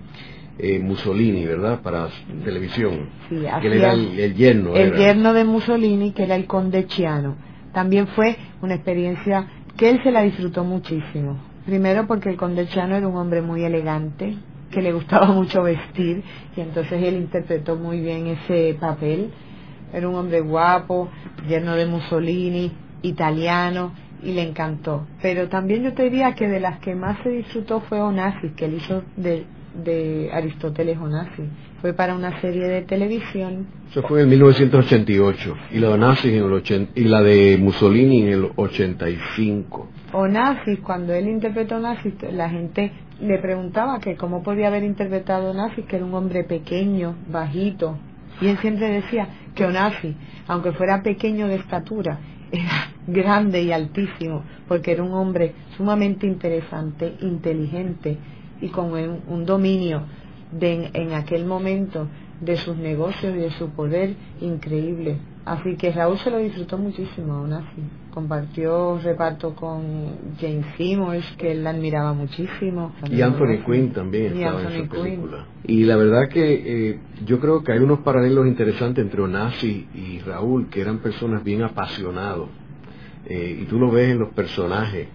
[0.58, 1.82] eh, Mussolini, ¿verdad?
[1.82, 2.10] Para
[2.44, 3.10] televisión.
[3.30, 4.76] Sí, que él era el, yerno.
[4.76, 7.36] El yerno de Mussolini, que era el conde Chiano.
[7.72, 11.38] También fue una experiencia que él se la disfrutó muchísimo.
[11.66, 14.36] Primero porque el conde Chiano era un hombre muy elegante,
[14.74, 16.24] que le gustaba mucho vestir,
[16.56, 19.30] y entonces él interpretó muy bien ese papel.
[19.94, 21.10] Era un hombre guapo,
[21.48, 22.72] yerno de Mussolini,
[23.04, 25.06] italiano, y le encantó.
[25.22, 28.66] Pero también yo te diría que de las que más se disfrutó fue Onassis, que
[28.66, 29.46] él hizo de,
[29.84, 31.46] de Aristóteles Onassis.
[31.82, 33.68] Fue para una serie de televisión.
[33.92, 38.22] Eso fue en 1988 y la de Onassis en el 80, y la de Mussolini
[38.22, 39.90] en el 85.
[40.14, 45.86] Onassis, cuando él interpretó Onassis, la gente le preguntaba que cómo podía haber interpretado Onassis,
[45.86, 47.98] que era un hombre pequeño, bajito.
[48.42, 50.16] Y él siempre decía que Onassis,
[50.48, 52.20] aunque fuera pequeño de estatura,
[52.52, 58.18] era grande y altísimo, porque era un hombre sumamente interesante, inteligente
[58.62, 60.04] y con un, dominio
[60.52, 62.08] de, en, aquel momento
[62.40, 65.18] de sus negocios y de su poder increíble.
[65.46, 67.82] Así que Raúl se lo disfrutó muchísimo aún así.
[68.14, 72.94] Compartió reparto con James Simmons, que él la admiraba muchísimo.
[73.12, 75.46] Y Anthony Quinn también estaba en esa película.
[75.66, 80.20] Y la verdad que eh, yo creo que hay unos paralelos interesantes entre Onassi y
[80.20, 82.50] Raúl, que eran personas bien apasionados.
[83.26, 85.08] Eh, y tú lo ves en los personajes.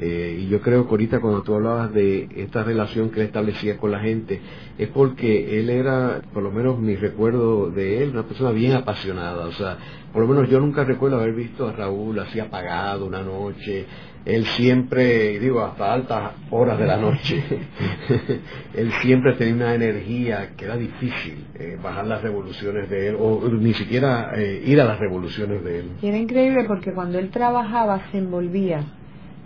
[0.00, 3.78] Eh, y yo creo que ahorita cuando tú hablabas de esta relación que él establecía
[3.78, 4.40] con la gente,
[4.78, 9.46] es porque él era, por lo menos mi recuerdo de él, una persona bien apasionada.
[9.46, 9.76] O sea,
[10.12, 13.86] por lo menos yo nunca recuerdo haber visto a Raúl así apagado una noche.
[14.24, 17.42] Él siempre, digo, hasta altas horas de la noche,
[18.74, 23.48] él siempre tenía una energía que era difícil eh, bajar las revoluciones de él, o
[23.48, 25.90] ni siquiera eh, ir a las revoluciones de él.
[26.02, 28.84] Y era increíble porque cuando él trabajaba se envolvía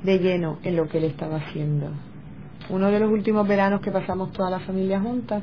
[0.02, 1.90] de lleno en lo que él estaba haciendo.
[2.68, 5.42] Uno de los últimos veranos que pasamos toda la familia juntas,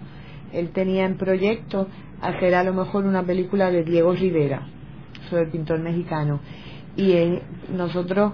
[0.53, 1.87] él tenía en proyecto
[2.21, 4.67] hacer a lo mejor una película de Diego Rivera,
[5.29, 6.39] sobre el pintor mexicano.
[6.95, 7.41] Y eh,
[7.71, 8.33] nosotros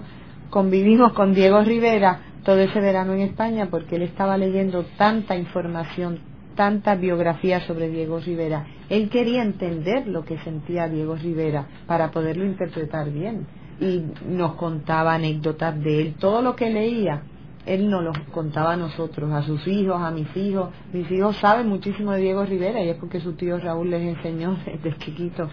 [0.50, 6.20] convivimos con Diego Rivera todo ese verano en España porque él estaba leyendo tanta información,
[6.54, 8.66] tanta biografía sobre Diego Rivera.
[8.88, 13.46] Él quería entender lo que sentía Diego Rivera para poderlo interpretar bien
[13.80, 17.22] y nos contaba anécdotas de él, todo lo que leía,
[17.66, 20.70] él nos lo contaba a nosotros, a sus hijos, a mis hijos.
[20.92, 24.56] Mis hijos saben muchísimo de Diego Rivera y es porque su tío Raúl les enseñó
[24.66, 25.48] desde chiquito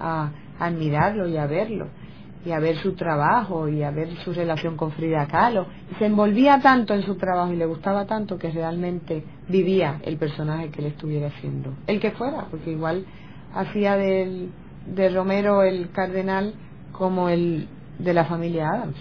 [0.00, 1.86] a, admirarlo y a verlo
[2.44, 5.66] y a ver su trabajo y a ver su relación con Frida Kahlo.
[5.98, 10.70] se envolvía tanto en su trabajo y le gustaba tanto que realmente vivía el personaje
[10.70, 11.74] que le estuviera haciendo.
[11.86, 13.04] El que fuera, porque igual
[13.54, 14.50] hacía del,
[14.86, 16.54] de Romero el cardenal
[16.98, 18.98] como el de la familia Adams.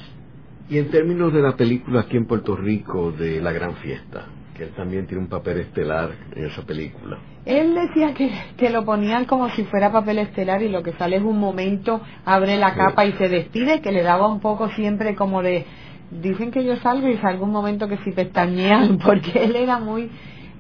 [0.69, 4.65] Y en términos de la película aquí en Puerto Rico de La Gran Fiesta, que
[4.65, 7.17] él también tiene un papel estelar en esa película.
[7.45, 11.15] Él decía que, que lo ponían como si fuera papel estelar y lo que sale
[11.15, 15.15] es un momento, abre la capa y se despide, que le daba un poco siempre
[15.15, 15.65] como de,
[16.11, 20.11] dicen que yo salgo y salgo un momento que si pestañean, porque él era muy,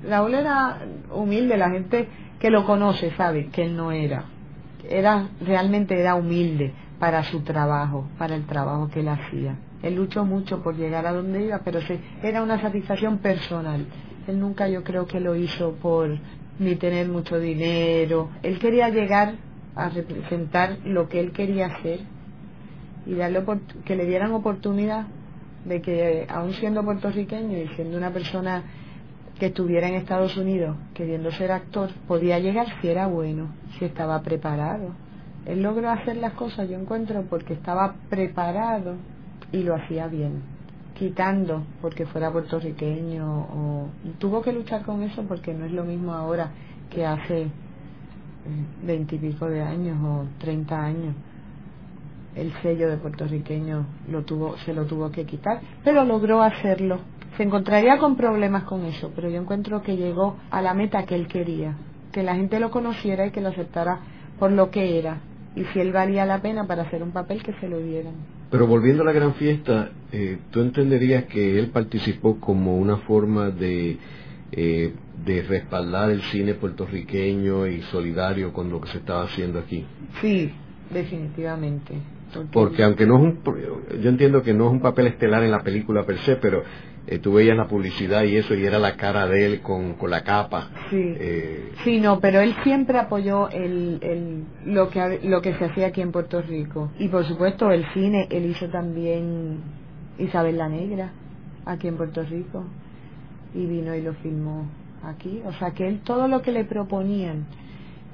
[0.07, 0.79] Raúl era
[1.11, 2.07] humilde, la gente
[2.39, 4.25] que lo conoce sabe que él no era,
[4.89, 9.55] era, realmente era humilde, para su trabajo, para el trabajo que él hacía.
[9.83, 13.85] Él luchó mucho por llegar a donde iba, pero se, era una satisfacción personal.
[14.27, 16.17] Él nunca yo creo que lo hizo por
[16.59, 18.29] ni tener mucho dinero.
[18.41, 19.35] Él quería llegar
[19.75, 21.99] a representar lo que él quería hacer
[23.05, 23.43] y darle
[23.85, 25.05] que le dieran oportunidad
[25.65, 28.63] de que, aun siendo puertorriqueño y siendo una persona
[29.39, 34.19] que estuviera en Estados Unidos queriendo ser actor, podía llegar si era bueno, si estaba
[34.23, 35.06] preparado
[35.47, 38.95] él logró hacer las cosas, yo encuentro, porque estaba preparado
[39.53, 40.41] y lo hacía bien,
[40.93, 43.87] quitando porque fuera puertorriqueño o
[44.19, 46.51] tuvo que luchar con eso porque no es lo mismo ahora
[46.89, 47.49] que hace eh,
[48.83, 51.15] veintipico de años o treinta años.
[52.35, 56.99] El sello de puertorriqueño lo tuvo se lo tuvo que quitar pero logró hacerlo.
[57.37, 61.15] Se encontraría con problemas con eso pero yo encuentro que llegó a la meta que
[61.15, 61.77] él quería
[62.11, 63.99] que la gente lo conociera y que lo aceptara
[64.39, 65.21] por lo que era
[65.57, 68.13] y si él valía la pena para hacer un papel que se lo dieran.
[68.51, 73.49] Pero volviendo a la gran fiesta, eh, ¿tú entenderías que él participó como una forma
[73.49, 73.97] de
[74.51, 74.93] eh,
[75.25, 79.85] de respaldar el cine puertorriqueño y solidario con lo que se estaba haciendo aquí.
[80.21, 80.53] Sí,
[80.89, 81.95] definitivamente.
[82.53, 83.39] Porque, aunque no es un,
[84.01, 86.63] yo entiendo que no es un papel estelar en la película per se, pero
[87.07, 90.11] eh, tú veías la publicidad y eso y era la cara de él con, con
[90.11, 90.69] la capa.
[90.89, 90.97] Sí.
[91.01, 95.87] Eh, sí, no, pero él siempre apoyó el, el, lo, que, lo que se hacía
[95.87, 96.91] aquí en Puerto Rico.
[96.99, 99.59] Y por supuesto el cine, él hizo también
[100.19, 101.11] Isabel la Negra
[101.65, 102.65] aquí en Puerto Rico
[103.53, 104.67] y vino y lo filmó
[105.01, 105.41] aquí.
[105.45, 107.45] O sea que él todo lo que le proponían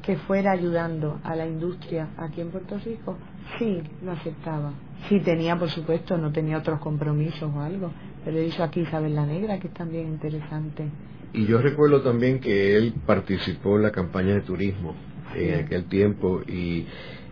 [0.04, 3.18] que fuera ayudando a la industria aquí en Puerto Rico,
[3.58, 4.74] sí, lo aceptaba.
[5.08, 7.92] Sí tenía, por supuesto, no tenía otros compromisos o algo,
[8.24, 10.86] pero hizo aquí Isabel la Negra, que es también interesante.
[11.34, 14.96] Y yo recuerdo también que él participó en la campaña de turismo
[15.36, 16.86] en aquel tiempo y,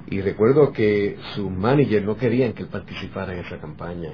[0.10, 4.10] y recuerdo que sus managers no querían que él participara en esa campaña.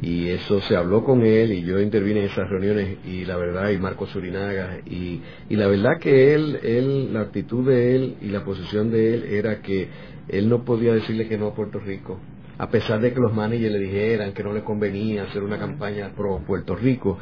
[0.00, 3.70] Y eso se habló con él y yo intervine en esas reuniones y la verdad
[3.70, 8.26] y Marco Surinaga y, y la verdad que él, él, la actitud de él y
[8.26, 9.88] la posición de él era que
[10.28, 12.18] él no podía decirle que no a Puerto Rico
[12.58, 16.10] a pesar de que los managers le dijeran que no le convenía hacer una campaña
[16.16, 17.18] pro Puerto Rico,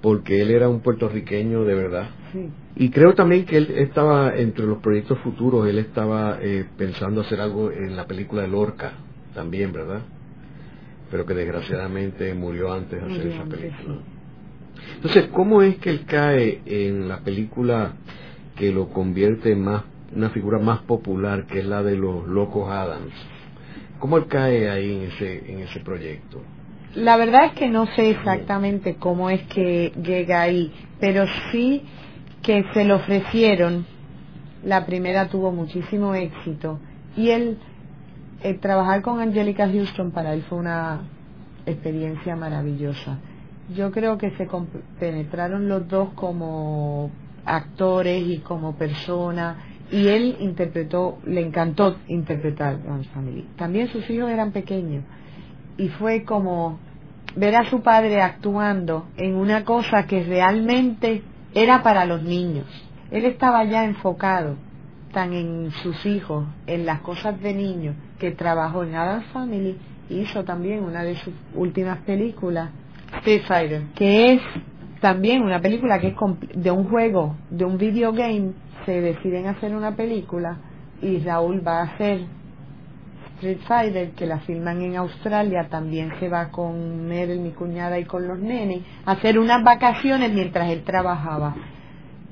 [0.00, 2.08] porque él era un puertorriqueño de verdad.
[2.76, 7.40] Y creo también que él estaba, entre los proyectos futuros, él estaba eh, pensando hacer
[7.40, 8.92] algo en la película de Lorca,
[9.34, 10.02] también, ¿verdad?
[11.10, 13.96] Pero que desgraciadamente murió antes de hacer esa película.
[14.94, 17.94] Entonces, ¿cómo es que él cae en la película
[18.56, 19.82] que lo convierte en más,
[20.14, 23.12] una figura más popular, que es la de los locos Adams?
[23.98, 26.40] ¿Cómo él cae ahí en ese, en ese proyecto?
[26.94, 31.82] La verdad es que no sé exactamente cómo es que llega ahí, pero sí
[32.42, 33.86] que se lo ofrecieron.
[34.64, 36.80] La primera tuvo muchísimo éxito
[37.16, 37.58] y él,
[38.42, 41.02] el trabajar con Angelica Houston para él fue una
[41.66, 43.18] experiencia maravillosa.
[43.76, 44.48] Yo creo que se
[44.98, 47.10] penetraron los dos como
[47.44, 49.56] actores y como personas
[49.90, 53.46] y él interpretó, le encantó interpretar Adam's Family.
[53.56, 55.04] También sus hijos eran pequeños
[55.76, 56.78] y fue como
[57.36, 61.22] ver a su padre actuando en una cosa que realmente
[61.54, 62.66] era para los niños.
[63.10, 64.56] Él estaba ya enfocado
[65.12, 69.78] tan en sus hijos, en las cosas de niños, que trabajó en Adam's Family,
[70.10, 72.70] hizo también una de sus últimas películas,
[73.18, 73.42] Street
[73.94, 74.42] que es
[75.00, 76.14] también una película que es
[76.54, 78.52] de un juego, de un video game
[78.88, 80.56] se deciden hacer una película
[81.02, 82.22] y Raúl va a hacer
[83.34, 88.06] Street Fighter, que la filman en Australia, también se va con Meryl, mi cuñada, y
[88.06, 91.54] con los nenes, a hacer unas vacaciones mientras él trabajaba.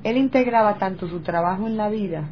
[0.03, 2.23] Él integraba tanto su trabajo en la vida,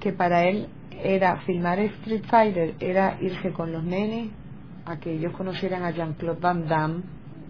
[0.00, 0.68] que para él
[1.02, 4.30] era filmar Street Fighter, era irse con los nenes
[4.86, 7.02] a que ellos conocieran a Jean-Claude Van Damme,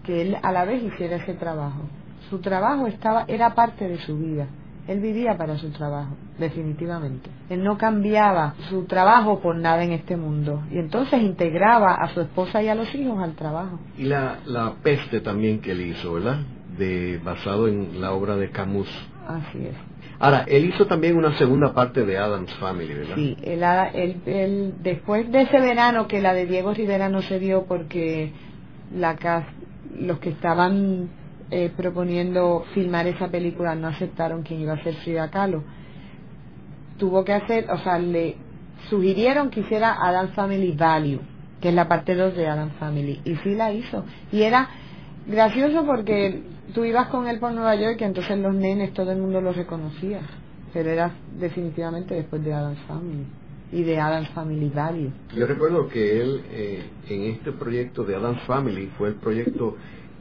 [0.03, 1.83] que él a la vez hiciera ese trabajo.
[2.29, 4.45] Su trabajo estaba, era parte de su vida.
[4.87, 7.29] Él vivía para su trabajo, definitivamente.
[7.49, 10.63] Él no cambiaba su trabajo por nada en este mundo.
[10.71, 13.79] Y entonces integraba a su esposa y a los hijos al trabajo.
[13.97, 16.37] Y la, la peste también que él hizo, ¿verdad?
[16.77, 18.89] De, basado en la obra de Camus.
[19.27, 19.75] Así es.
[20.19, 23.15] Ahora, él hizo también una segunda parte de Adam's Family, ¿verdad?
[23.15, 27.65] Sí, él, él, después de ese verano que la de Diego Rivera no se dio
[27.65, 28.31] porque
[28.93, 29.17] la,
[29.99, 31.09] los que estaban
[31.51, 35.63] eh, proponiendo filmar esa película no aceptaron quien iba a ser Frida Kahlo.
[36.97, 38.37] Tuvo que hacer, o sea, le
[38.89, 41.19] sugirieron que hiciera Adam Family Value,
[41.61, 44.05] que es la parte 2 de Adam Family, y sí la hizo.
[44.31, 44.69] Y era
[45.27, 46.41] gracioso porque
[46.73, 49.55] tú ibas con él por Nueva York y entonces los nenes, todo el mundo los
[49.55, 50.21] reconocía,
[50.73, 53.25] pero era definitivamente después de Adam Family
[53.71, 55.11] y de Adam Family Value.
[55.35, 59.75] Yo recuerdo que él eh, en este proyecto de Adam Family fue el proyecto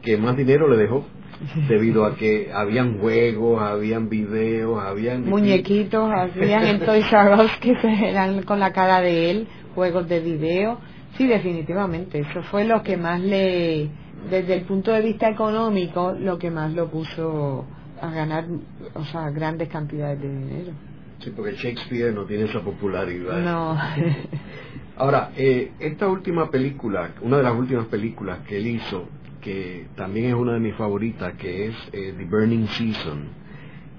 [0.04, 1.04] que más dinero le dejó
[1.68, 7.76] debido a que habían juegos, habían videos, habían muñequitos, habían en Toys R que
[8.08, 10.78] eran con la cara de él, juegos de video.
[11.16, 13.88] Sí, definitivamente, eso fue lo que más le
[14.30, 17.66] desde el punto de vista económico, lo que más lo puso
[18.00, 18.46] a ganar,
[18.94, 20.72] o sea, grandes cantidades de dinero.
[21.20, 23.38] Sí, porque Shakespeare no tiene esa popularidad.
[23.40, 23.78] No.
[24.96, 29.08] Ahora, eh, esta última película, una de las últimas películas que él hizo,
[29.44, 33.28] que también es una de mis favoritas, que es eh, The Burning Season,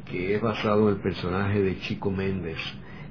[0.10, 2.58] que es basado en el personaje de Chico Méndez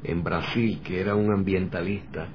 [0.03, 2.27] en Brasil, que era un ambientalista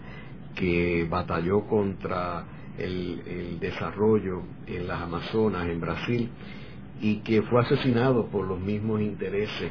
[0.55, 2.45] que batalló contra
[2.77, 6.29] el, desarrollo en las Amazonas, en Brasil,
[7.01, 9.69] y que fue asesinado por los mismos intereses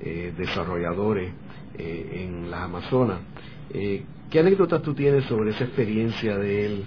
[0.00, 1.32] eh, desarrolladores
[1.78, 3.20] eh, en las Amazonas.
[3.72, 6.84] ¿Qué anécdotas tú tienes sobre esa experiencia de él?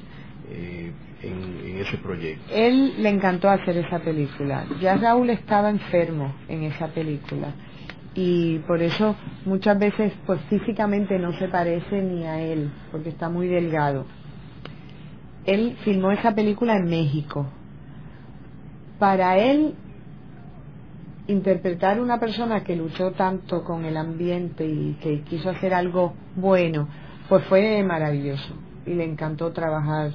[1.24, 2.54] En, ese proyecto?
[2.54, 4.66] Él le encantó hacer esa película.
[4.80, 7.54] Ya Raúl estaba enfermo en esa película
[8.14, 9.16] y por eso
[9.46, 14.06] muchas veces pues físicamente no se parece ni a él porque está muy delgado.
[15.46, 17.48] Él filmó esa película en México.
[19.00, 19.74] Para él
[21.28, 26.88] interpretar una persona que luchó tanto con el ambiente y que quiso hacer algo bueno,
[27.30, 28.54] pues fue maravilloso
[28.86, 30.12] y le encantó trabajar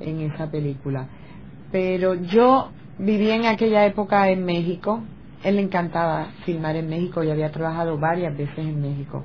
[0.00, 1.06] en esa película.
[1.70, 5.02] Pero yo viví en aquella época en México,
[5.44, 9.24] él le encantaba filmar en México y había trabajado varias veces en México.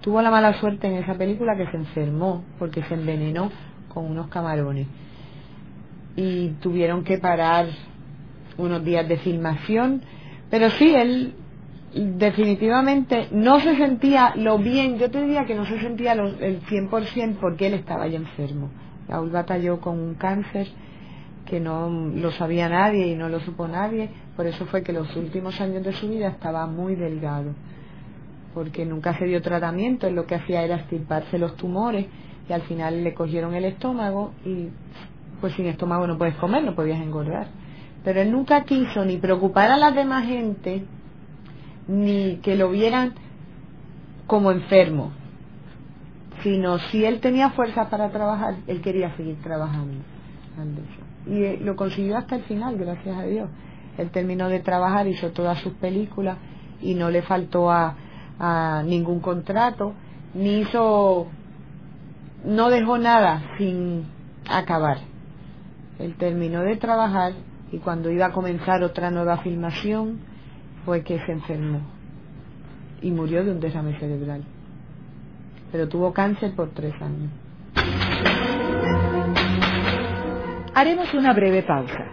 [0.00, 3.50] Tuvo la mala suerte en esa película que se enfermó porque se envenenó
[3.92, 4.86] con unos camarones
[6.14, 7.66] y tuvieron que parar
[8.56, 10.02] unos días de filmación,
[10.50, 11.34] pero sí, él
[11.94, 16.60] definitivamente no se sentía lo bien, yo te diría que no se sentía lo, el
[16.62, 18.70] 100% porque él estaba ya enfermo.
[19.08, 20.68] Raúl batalló con un cáncer
[21.46, 25.16] que no lo sabía nadie y no lo supo nadie, por eso fue que los
[25.16, 27.52] últimos años de su vida estaba muy delgado,
[28.52, 32.06] porque nunca se dio tratamiento, él lo que hacía era estirparse los tumores
[32.48, 34.68] y al final le cogieron el estómago y
[35.40, 37.46] pues sin estómago no puedes comer, no podías engordar.
[38.04, 40.84] Pero él nunca quiso ni preocupar a la demás gente,
[41.86, 43.14] ni que lo vieran
[44.26, 45.12] como enfermo,
[46.42, 50.02] sino si él tenía fuerza para trabajar, él quería seguir trabajando.
[51.26, 53.48] Y eh, lo consiguió hasta el final, gracias a Dios.
[53.96, 56.38] Él terminó de trabajar, hizo todas sus películas
[56.80, 57.96] y no le faltó a,
[58.38, 59.94] a ningún contrato,
[60.34, 61.26] ni hizo,
[62.44, 64.06] no dejó nada sin
[64.48, 64.98] acabar.
[65.98, 67.32] Él terminó de trabajar
[67.72, 70.20] y cuando iba a comenzar otra nueva filmación
[70.84, 71.80] fue que se enfermó
[73.02, 74.44] y murió de un derrame cerebral.
[75.72, 77.30] Pero tuvo cáncer por tres años.
[80.74, 82.04] Haremos una breve pausa,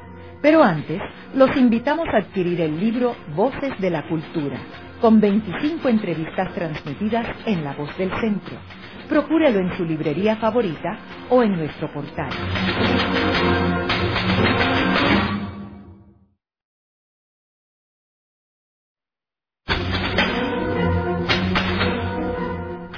[0.41, 0.99] pero antes
[1.35, 4.57] los invitamos a adquirir el libro Voces de la Cultura,
[5.01, 8.57] con 25 entrevistas transmitidas en La Voz del Centro.
[9.07, 10.97] Procúrelo en su librería favorita
[11.29, 12.31] o en nuestro portal.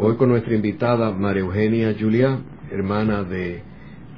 [0.00, 2.38] Hoy con nuestra invitada María Eugenia Juliá,
[2.70, 3.64] hermana de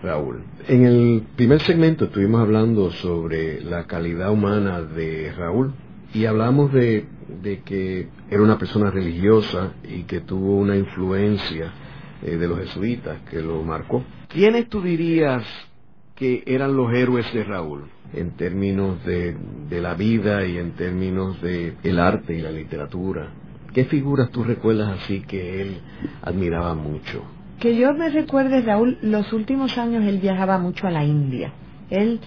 [0.03, 0.43] Raúl.
[0.69, 5.73] En el primer segmento estuvimos hablando sobre la calidad humana de Raúl
[6.13, 7.07] y hablamos de,
[7.43, 11.73] de que era una persona religiosa y que tuvo una influencia
[12.23, 14.05] eh, de los jesuitas que lo marcó.
[14.29, 15.47] ¿Quiénes tú dirías
[16.15, 19.35] que eran los héroes de Raúl en términos de,
[19.71, 23.33] de la vida y en términos de el arte y la literatura?
[23.73, 25.81] ¿Qué figuras tú recuerdas así que él
[26.23, 27.23] admiraba mucho?
[27.61, 31.53] Que yo me recuerde, Raúl, los últimos años él viajaba mucho a la India.
[31.89, 32.21] Él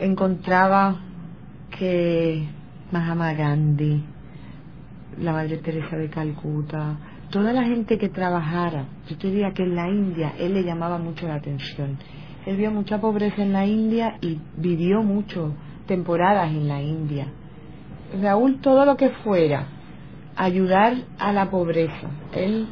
[0.00, 1.00] encontraba
[1.70, 2.46] que
[2.92, 4.04] Mahatma Gandhi,
[5.22, 6.98] la Madre Teresa de Calcuta,
[7.30, 10.98] toda la gente que trabajara, yo te diría que en la India él le llamaba
[10.98, 11.96] mucho la atención.
[12.44, 15.54] Él vio mucha pobreza en la India y vivió mucho
[15.86, 17.28] temporadas en la India.
[18.20, 19.68] Raúl, todo lo que fuera
[20.36, 22.10] ayudar a la pobreza.
[22.34, 22.66] Él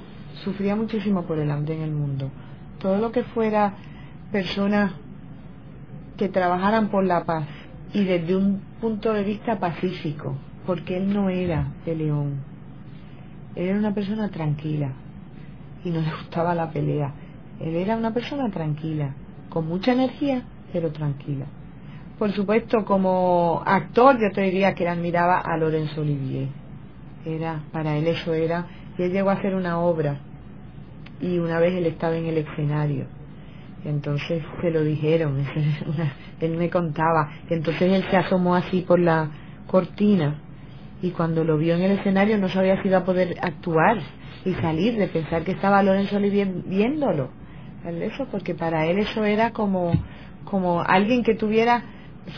[0.45, 2.31] sufría muchísimo por el hambre en el mundo.
[2.79, 3.75] Todo lo que fuera
[4.31, 4.93] personas
[6.19, 7.47] que trabajaran por la paz
[7.93, 10.37] y desde un punto de vista pacífico,
[10.67, 12.41] porque él no era de león.
[13.55, 14.93] Él era una persona tranquila
[15.85, 17.13] y no le gustaba la pelea.
[17.61, 19.15] Él era una persona tranquila,
[19.49, 20.43] con mucha energía,
[20.73, 21.47] pero tranquila.
[22.19, 26.49] Por supuesto, como actor, yo te diría que él admiraba a Lorenzo Olivier
[27.25, 28.67] era para él eso era
[28.99, 30.19] y él llegó a hacer una obra
[31.21, 33.07] y una vez él estaba en el escenario.
[33.85, 35.45] Entonces se lo dijeron
[36.41, 37.31] él me contaba.
[37.49, 39.29] Entonces él se asomó así por la
[39.67, 40.41] cortina
[41.03, 43.99] y cuando lo vio en el escenario no sabía si iba a poder actuar
[44.45, 47.31] y salir de pensar que estaba Lorenzo Olivier viéndolo.
[47.85, 49.93] Eso porque para él eso era como
[50.45, 51.83] como alguien que tuviera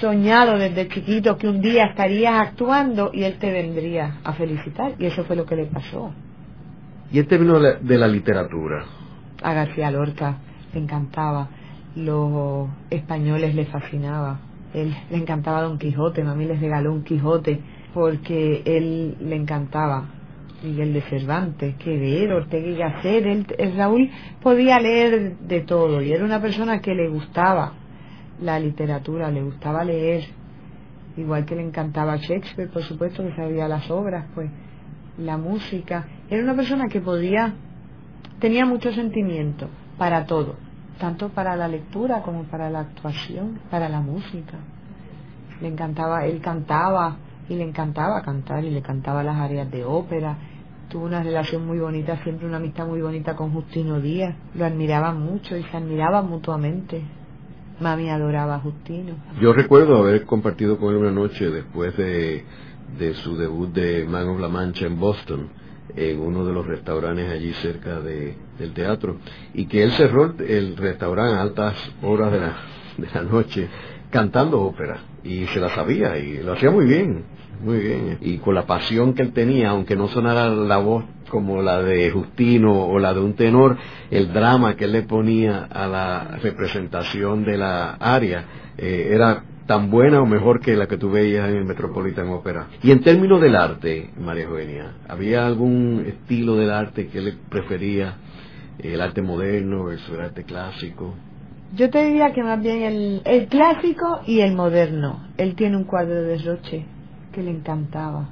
[0.01, 4.95] soñado desde chiquito que un día estarías actuando y él te vendría a felicitar.
[4.99, 6.12] Y eso fue lo que le pasó.
[7.11, 8.84] ¿Y en términos de la literatura?
[9.43, 10.39] A García Lorca
[10.72, 11.49] le encantaba,
[11.95, 14.41] los españoles le fascinaba.
[14.74, 17.61] él le encantaba Don Quijote, mami les regaló un Quijote
[17.95, 20.05] porque él le encantaba
[20.62, 23.24] Miguel de Cervantes, Quevedo, Ortega y Gasset,
[23.59, 24.11] él, Raúl
[24.43, 27.72] podía leer de todo y era una persona que le gustaba
[28.41, 30.24] la literatura, le gustaba leer,
[31.16, 34.51] igual que le encantaba Shakespeare, por supuesto que sabía las obras, pues
[35.18, 37.55] la música, era una persona que podía,
[38.39, 40.57] tenía mucho sentimiento para todo,
[40.99, 44.59] tanto para la lectura como para la actuación, para la música.
[45.61, 47.16] Le encantaba, él cantaba
[47.49, 50.37] y le encantaba cantar y le cantaba las áreas de ópera.
[50.91, 54.37] Tuvo una relación muy bonita, siempre una amistad muy bonita con Justino Díaz.
[54.55, 57.03] Lo admiraba mucho y se admiraban mutuamente.
[57.81, 59.14] Mami adoraba a Justino.
[59.41, 62.45] Yo recuerdo haber compartido con él una noche después de,
[62.99, 65.49] de su debut de Man of la Mancha en Boston,
[65.95, 69.18] en uno de los restaurantes allí cerca de, del teatro,
[69.55, 72.57] y que él cerró el restaurante a altas horas de la,
[72.97, 73.68] de la noche
[74.11, 77.24] cantando ópera, y se la sabía, y lo hacía muy bien,
[77.61, 81.62] muy bien, y con la pasión que él tenía, aunque no sonara la voz como
[81.62, 83.76] la de Justino o la de un tenor,
[84.11, 88.44] el drama que él le ponía a la representación de la aria
[88.78, 92.68] eh, era tan buena o mejor que la que tú veías en el Metropolitan Opera.
[92.82, 98.14] Y en términos del arte, María Eugenia, ¿había algún estilo del arte que él prefería?
[98.78, 101.14] ¿El arte moderno versus el arte clásico?
[101.74, 105.26] Yo te diría que más bien el, el clásico y el moderno.
[105.36, 106.86] Él tiene un cuadro de Roche
[107.37, 108.30] que le encantaba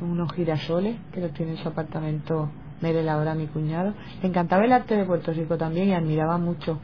[0.00, 2.50] unos girasoles que los tiene en su apartamento
[2.80, 3.94] Merel ahora mi cuñado.
[4.20, 6.80] Le encantaba el arte de Puerto Rico también y admiraba mucho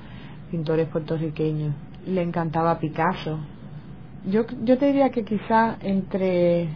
[0.49, 1.75] pintores puertorriqueños.
[2.07, 3.41] Le encantaba Picasso.
[4.31, 6.69] Yo, yo te diría que quizá entre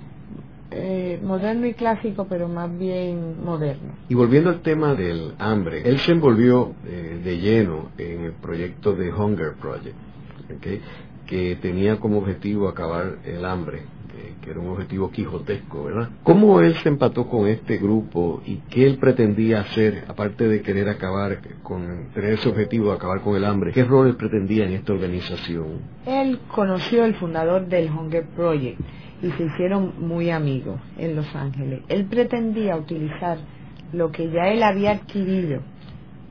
[0.73, 3.93] eh, moderno y clásico, pero más bien moderno.
[4.09, 8.93] Y volviendo al tema del hambre, él se envolvió eh, de lleno en el proyecto
[8.93, 9.95] de Hunger Project,
[11.29, 13.85] que tenía como objetivo acabar el hambre
[14.43, 16.11] que era un objetivo quijotesco, ¿verdad?
[16.23, 20.89] ¿Cómo él se empató con este grupo y qué él pretendía hacer, aparte de querer
[20.89, 23.73] acabar con, tener ese objetivo de acabar con el hambre?
[23.73, 25.81] ¿Qué rol él pretendía en esta organización?
[26.07, 28.81] Él conoció al fundador del Hunger Project
[29.23, 31.83] y se hicieron muy amigos en Los Ángeles.
[31.89, 33.39] Él pretendía utilizar
[33.93, 35.61] lo que ya él había adquirido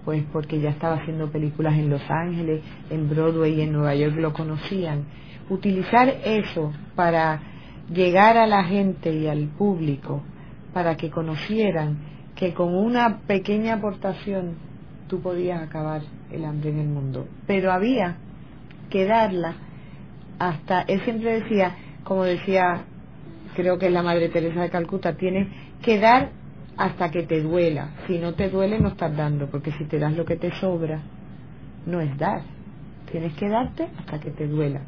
[0.03, 4.15] pues porque ya estaba haciendo películas en Los Ángeles, en Broadway y en Nueva York
[4.17, 5.05] lo conocían,
[5.49, 7.50] utilizar eso para
[7.93, 10.21] llegar a la gente y al público
[10.73, 11.97] para que conocieran
[12.35, 14.55] que con una pequeña aportación
[15.07, 17.27] tú podías acabar el hambre en el mundo.
[17.45, 18.17] Pero había
[18.89, 19.55] que darla
[20.39, 22.85] hasta, él siempre decía, como decía,
[23.55, 25.47] creo que es la Madre Teresa de Calcuta, tienes
[25.83, 26.29] que dar
[26.77, 27.91] hasta que te duela.
[28.07, 31.01] Si no te duele, no estás dando, porque si te das lo que te sobra,
[31.85, 32.41] no es dar.
[33.11, 34.81] Tienes que darte hasta que te duela.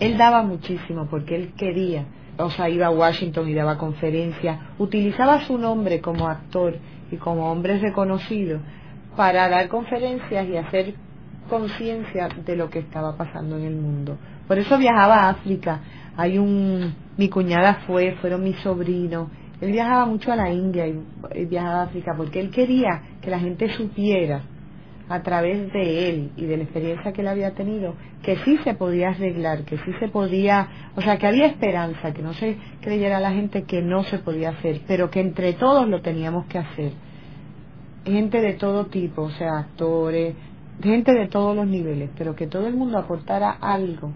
[0.00, 2.04] Él daba muchísimo porque él quería
[2.38, 6.76] o sea, iba a Washington y daba conferencias, utilizaba su nombre como actor
[7.10, 8.60] y como hombre reconocido
[9.16, 10.94] para dar conferencias y hacer
[11.48, 14.16] conciencia de lo que estaba pasando en el mundo.
[14.48, 15.80] Por eso viajaba a África.
[16.16, 19.28] Hay un, mi cuñada fue, fueron mis sobrinos.
[19.60, 23.38] Él viajaba mucho a la India y viajaba a África porque él quería que la
[23.38, 24.42] gente supiera
[25.08, 28.74] a través de él y de la experiencia que él había tenido, que sí se
[28.74, 33.20] podía arreglar, que sí se podía, o sea, que había esperanza, que no se creyera
[33.20, 36.92] la gente que no se podía hacer, pero que entre todos lo teníamos que hacer.
[38.04, 40.34] Gente de todo tipo, o sea, actores,
[40.82, 44.12] gente de todos los niveles, pero que todo el mundo aportara algo,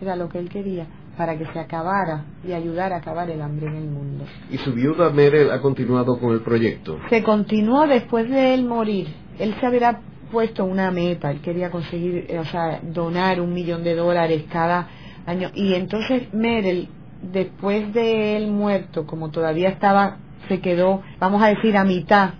[0.00, 0.86] era lo que él quería,
[1.16, 4.24] para que se acabara y ayudara a acabar el hambre en el mundo.
[4.50, 6.98] ¿Y su viuda Merel ha continuado con el proyecto?
[7.10, 9.08] Se continuó después de él morir
[9.40, 13.82] él se había puesto una meta, él quería conseguir, eh, o sea, donar un millón
[13.82, 14.88] de dólares cada
[15.26, 15.50] año.
[15.54, 16.88] Y entonces Merel,
[17.22, 20.18] después de él muerto, como todavía estaba,
[20.48, 22.30] se quedó, vamos a decir, a mitad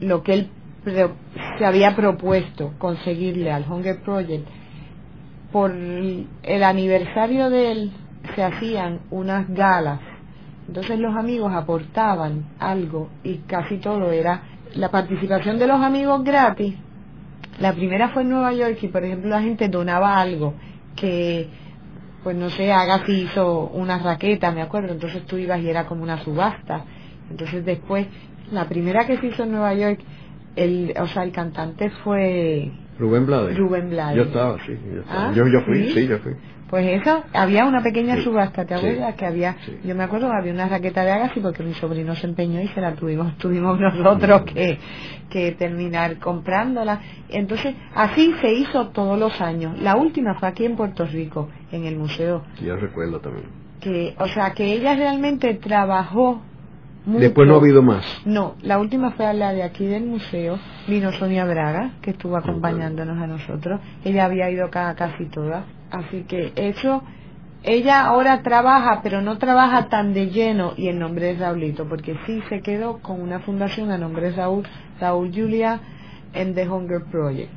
[0.00, 0.48] lo que él
[1.58, 4.46] se había propuesto conseguirle al Hunger Project,
[5.52, 7.92] por el aniversario de él
[8.34, 10.00] se hacían unas galas.
[10.68, 14.42] Entonces los amigos aportaban algo y casi todo era
[14.74, 16.74] la participación de los amigos gratis,
[17.60, 20.54] la primera fue en Nueva York y por ejemplo la gente donaba algo
[20.94, 21.48] que,
[22.22, 26.02] pues no sé, Agassi hizo una raqueta, me acuerdo, entonces tú ibas y era como
[26.02, 26.84] una subasta.
[27.30, 28.06] Entonces después,
[28.52, 30.00] la primera que se hizo en Nueva York,
[30.56, 33.56] el, o sea, el cantante fue Rubén Blades.
[33.58, 34.16] Rubén Blades.
[34.16, 34.78] Yo estaba, sí.
[34.94, 35.28] Yo, estaba.
[35.28, 35.92] Ah, yo, yo fui, ¿sí?
[35.92, 36.32] sí, yo fui.
[36.68, 39.14] Pues eso, había una pequeña Sí, subasta, ¿te sí, acuerdas?
[39.14, 39.78] Que había, sí.
[39.84, 42.80] yo me acuerdo, había una raqueta de Agassi porque mi sobrino se empeñó y se
[42.80, 44.78] la tuvimos, tuvimos nosotros que,
[45.30, 47.00] que terminar comprándola.
[47.28, 49.80] Entonces, así se hizo todos los años.
[49.80, 52.42] La última fue aquí en Puerto Rico, en el museo.
[52.60, 53.46] Yo recuerdo también.
[53.80, 56.42] Que, o sea, que ella realmente trabajó
[57.04, 57.20] mucho.
[57.20, 58.04] Después no ha habido más.
[58.24, 60.58] No, la última fue la de aquí del museo.
[60.88, 63.80] Vino Sonia Braga, que estuvo acompañándonos a nosotros.
[64.04, 65.64] Ella había ido acá casi todas.
[65.96, 67.02] Así que eso,
[67.62, 72.18] ella ahora trabaja, pero no trabaja tan de lleno y en nombre de Raulito, porque
[72.26, 74.64] sí se quedó con una fundación a nombre de Raúl,
[75.00, 75.80] Raúl Julia
[76.34, 77.50] and the Hunger Project.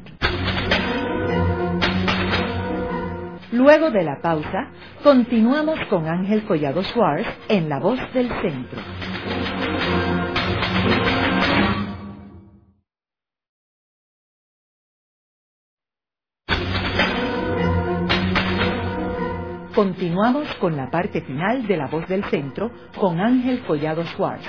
[3.52, 4.70] Luego de la pausa,
[5.04, 8.80] continuamos con Ángel Collado Suárez en La Voz del Centro.
[19.80, 24.46] Continuamos con la parte final de La Voz del Centro con Ángel Collado Suárez.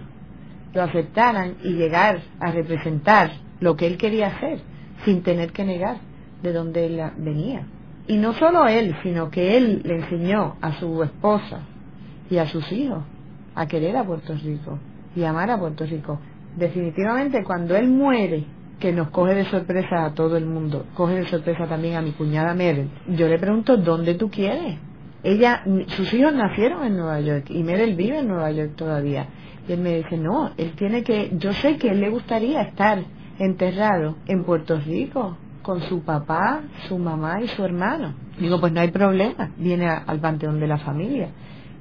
[0.74, 4.60] lo aceptaran y llegar a representar lo que él quería hacer
[5.04, 5.98] sin tener que negar
[6.42, 7.64] de dónde él venía.
[8.08, 11.62] Y no solo él, sino que él le enseñó a su esposa
[12.30, 13.04] y a sus hijos
[13.56, 14.80] a querer a Puerto Rico
[15.16, 16.20] y amar a Puerto Rico.
[16.56, 18.46] Definitivamente cuando él muere,
[18.80, 22.12] que nos coge de sorpresa a todo el mundo, coge de sorpresa también a mi
[22.12, 24.78] cuñada Meryl, yo le pregunto, ¿dónde tú quieres?
[25.22, 29.28] Ella, sus hijos nacieron en Nueva York y Meryl vive en Nueva York todavía.
[29.68, 33.04] Y él me dice, no, él tiene que, yo sé que él le gustaría estar
[33.38, 38.14] enterrado en Puerto Rico con su papá, su mamá y su hermano.
[38.40, 41.30] Digo, pues no hay problema, viene al panteón de la familia.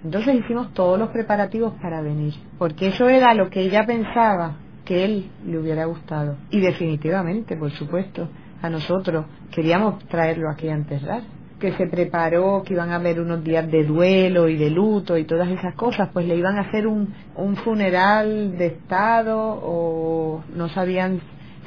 [0.05, 5.05] Entonces hicimos todos los preparativos para venir, porque eso era lo que ella pensaba que
[5.05, 6.37] él le hubiera gustado.
[6.51, 8.29] Y definitivamente, por supuesto,
[8.63, 11.23] a nosotros queríamos traerlo aquí a enterrar.
[11.61, 15.25] Que se preparó, que iban a haber unos días de duelo y de luto y
[15.25, 20.69] todas esas cosas, pues le iban a hacer un, un funeral de Estado o no
[20.69, 21.21] sabían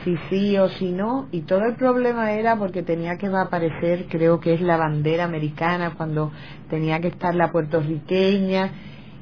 [0.04, 4.40] si sí o si no, y todo el problema era porque tenía que aparecer, creo
[4.40, 6.32] que es la bandera americana, cuando
[6.70, 8.72] tenía que estar la puertorriqueña,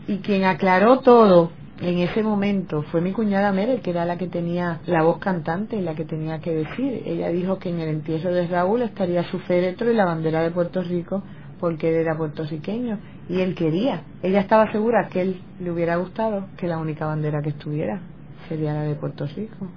[0.08, 1.52] y quien aclaró todo
[1.82, 5.78] en ese momento fue mi cuñada Mere, que era la que tenía la voz cantante
[5.78, 7.04] y la que tenía que decir.
[7.06, 10.52] Ella dijo que en el entierro de Raúl estaría su féretro y la bandera de
[10.52, 11.24] Puerto Rico,
[11.60, 13.00] porque él era puertorriqueño,
[13.30, 14.04] y él quería.
[14.24, 18.02] Ella estaba segura que él le hubiera gustado que la única bandera que estuviera
[18.48, 19.68] sería la de Puerto Rico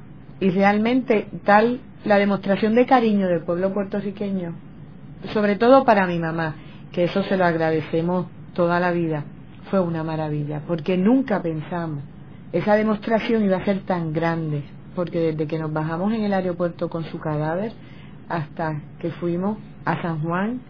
[0.42, 4.52] y realmente tal la demostración de cariño del pueblo puertorriqueño,
[5.32, 6.56] sobre todo para mi mamá,
[6.90, 9.22] que eso se lo agradecemos toda la vida,
[9.70, 12.02] fue una maravilla, porque nunca pensamos
[12.50, 14.64] esa demostración iba a ser tan grande,
[14.96, 17.70] porque desde que nos bajamos en el aeropuerto con su cadáver
[18.28, 20.60] hasta que fuimos a San Juan,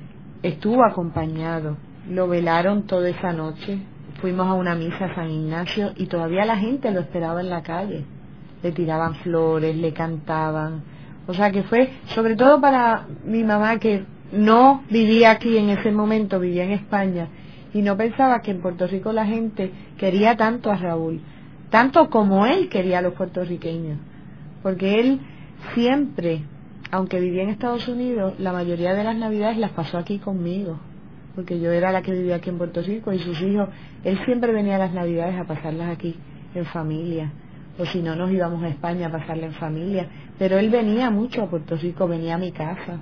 [0.42, 1.78] estuvo acompañado,
[2.10, 3.78] lo velaron toda esa noche,
[4.20, 7.62] fuimos a una misa a San Ignacio y todavía la gente lo esperaba en la
[7.62, 8.04] calle
[8.62, 10.82] le tiraban flores, le cantaban.
[11.26, 15.92] O sea que fue, sobre todo para mi mamá que no vivía aquí en ese
[15.92, 17.28] momento, vivía en España,
[17.74, 21.20] y no pensaba que en Puerto Rico la gente quería tanto a Raúl,
[21.70, 23.98] tanto como él quería a los puertorriqueños,
[24.62, 25.20] porque él
[25.74, 26.42] siempre,
[26.90, 30.78] aunque vivía en Estados Unidos, la mayoría de las navidades las pasó aquí conmigo,
[31.34, 33.68] porque yo era la que vivía aquí en Puerto Rico y sus hijos,
[34.04, 36.16] él siempre venía a las navidades a pasarlas aquí
[36.54, 37.32] en familia,
[37.78, 40.06] o si no nos íbamos a España a pasarla en familia,
[40.38, 43.00] pero él venía mucho a Puerto Rico, venía a mi casa,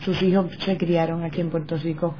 [0.00, 2.14] sus hijos se criaron aquí en Puerto Rico,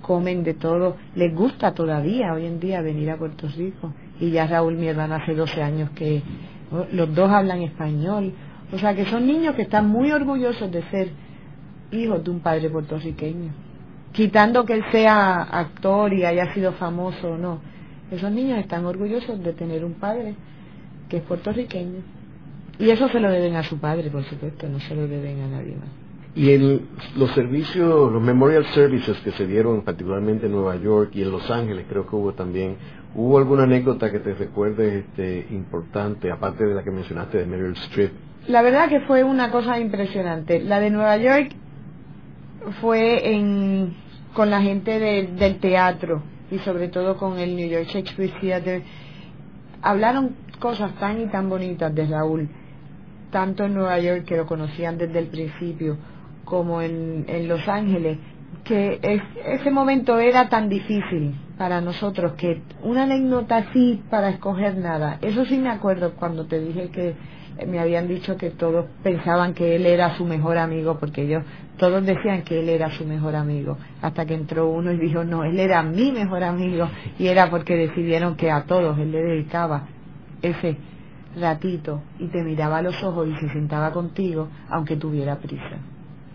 [0.00, 3.92] comen de todo, les gusta todavía hoy en día venir a Puerto Rico.
[4.20, 6.22] Y ya Raúl, mi hermano, hace 12 años que
[6.92, 8.32] los dos hablan español.
[8.72, 11.08] O sea que son niños que están muy orgullosos de ser
[11.90, 13.52] hijos de un padre puertorriqueño.
[14.12, 17.58] Quitando que él sea actor y haya sido famoso o no.
[18.10, 20.34] Esos niños están orgullosos de tener un padre
[21.08, 22.00] que es puertorriqueño.
[22.78, 25.48] Y eso se lo deben a su padre, por supuesto, no se lo deben a
[25.48, 25.88] nadie más.
[26.36, 31.22] Y en los servicios, los memorial services que se dieron particularmente en Nueva York y
[31.22, 32.76] en Los Ángeles, creo que hubo también,
[33.14, 37.74] ¿hubo alguna anécdota que te recuerdes este, importante, aparte de la que mencionaste de Meryl
[37.74, 38.10] Streep?
[38.48, 40.60] La verdad que fue una cosa impresionante.
[40.60, 41.52] La de Nueva York
[42.80, 43.94] fue en,
[44.34, 48.82] con la gente del teatro y sobre todo con el New York Shakespeare Theatre.
[49.82, 50.34] Hablaron
[50.64, 52.48] cosas tan y tan bonitas de Raúl,
[53.30, 55.98] tanto en Nueva York que lo conocían desde el principio,
[56.46, 58.16] como en, en Los Ángeles,
[58.64, 65.18] que ese momento era tan difícil para nosotros que una anécdota así para escoger nada.
[65.20, 67.14] Eso sí me acuerdo cuando te dije que
[67.66, 71.42] me habían dicho que todos pensaban que él era su mejor amigo, porque ellos
[71.76, 75.44] todos decían que él era su mejor amigo, hasta que entró uno y dijo, no,
[75.44, 76.88] él era mi mejor amigo,
[77.18, 79.88] y era porque decidieron que a todos él le dedicaba
[80.48, 80.76] ese
[81.38, 85.78] ratito y te miraba a los ojos y se sentaba contigo, aunque tuviera prisa.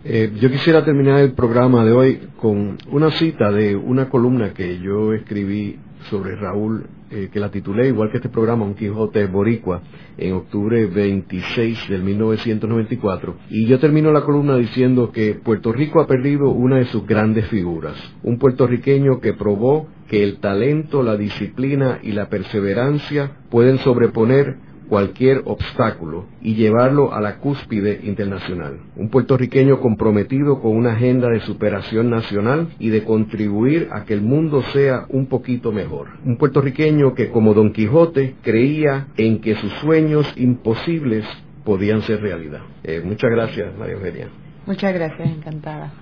[0.04, 4.78] Eh, yo quisiera terminar el programa de hoy con una cita de una columna que
[4.80, 9.82] yo escribí sobre Raúl, eh, que la titulé, igual que este programa, Un Quijote Boricua,
[10.16, 13.36] en octubre 26 del 1994.
[13.50, 17.48] Y yo termino la columna diciendo que Puerto Rico ha perdido una de sus grandes
[17.48, 24.69] figuras, un puertorriqueño que probó que el talento, la disciplina y la perseverancia pueden sobreponer
[24.90, 28.80] cualquier obstáculo y llevarlo a la cúspide internacional.
[28.96, 34.20] Un puertorriqueño comprometido con una agenda de superación nacional y de contribuir a que el
[34.20, 36.08] mundo sea un poquito mejor.
[36.24, 41.24] Un puertorriqueño que como Don Quijote creía en que sus sueños imposibles
[41.64, 42.62] podían ser realidad.
[42.82, 44.28] Eh, muchas gracias, María Eugenia.
[44.66, 45.92] Muchas gracias, encantada.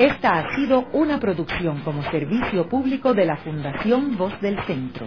[0.00, 5.06] Esta ha sido una producción como servicio público de la Fundación Voz del Centro.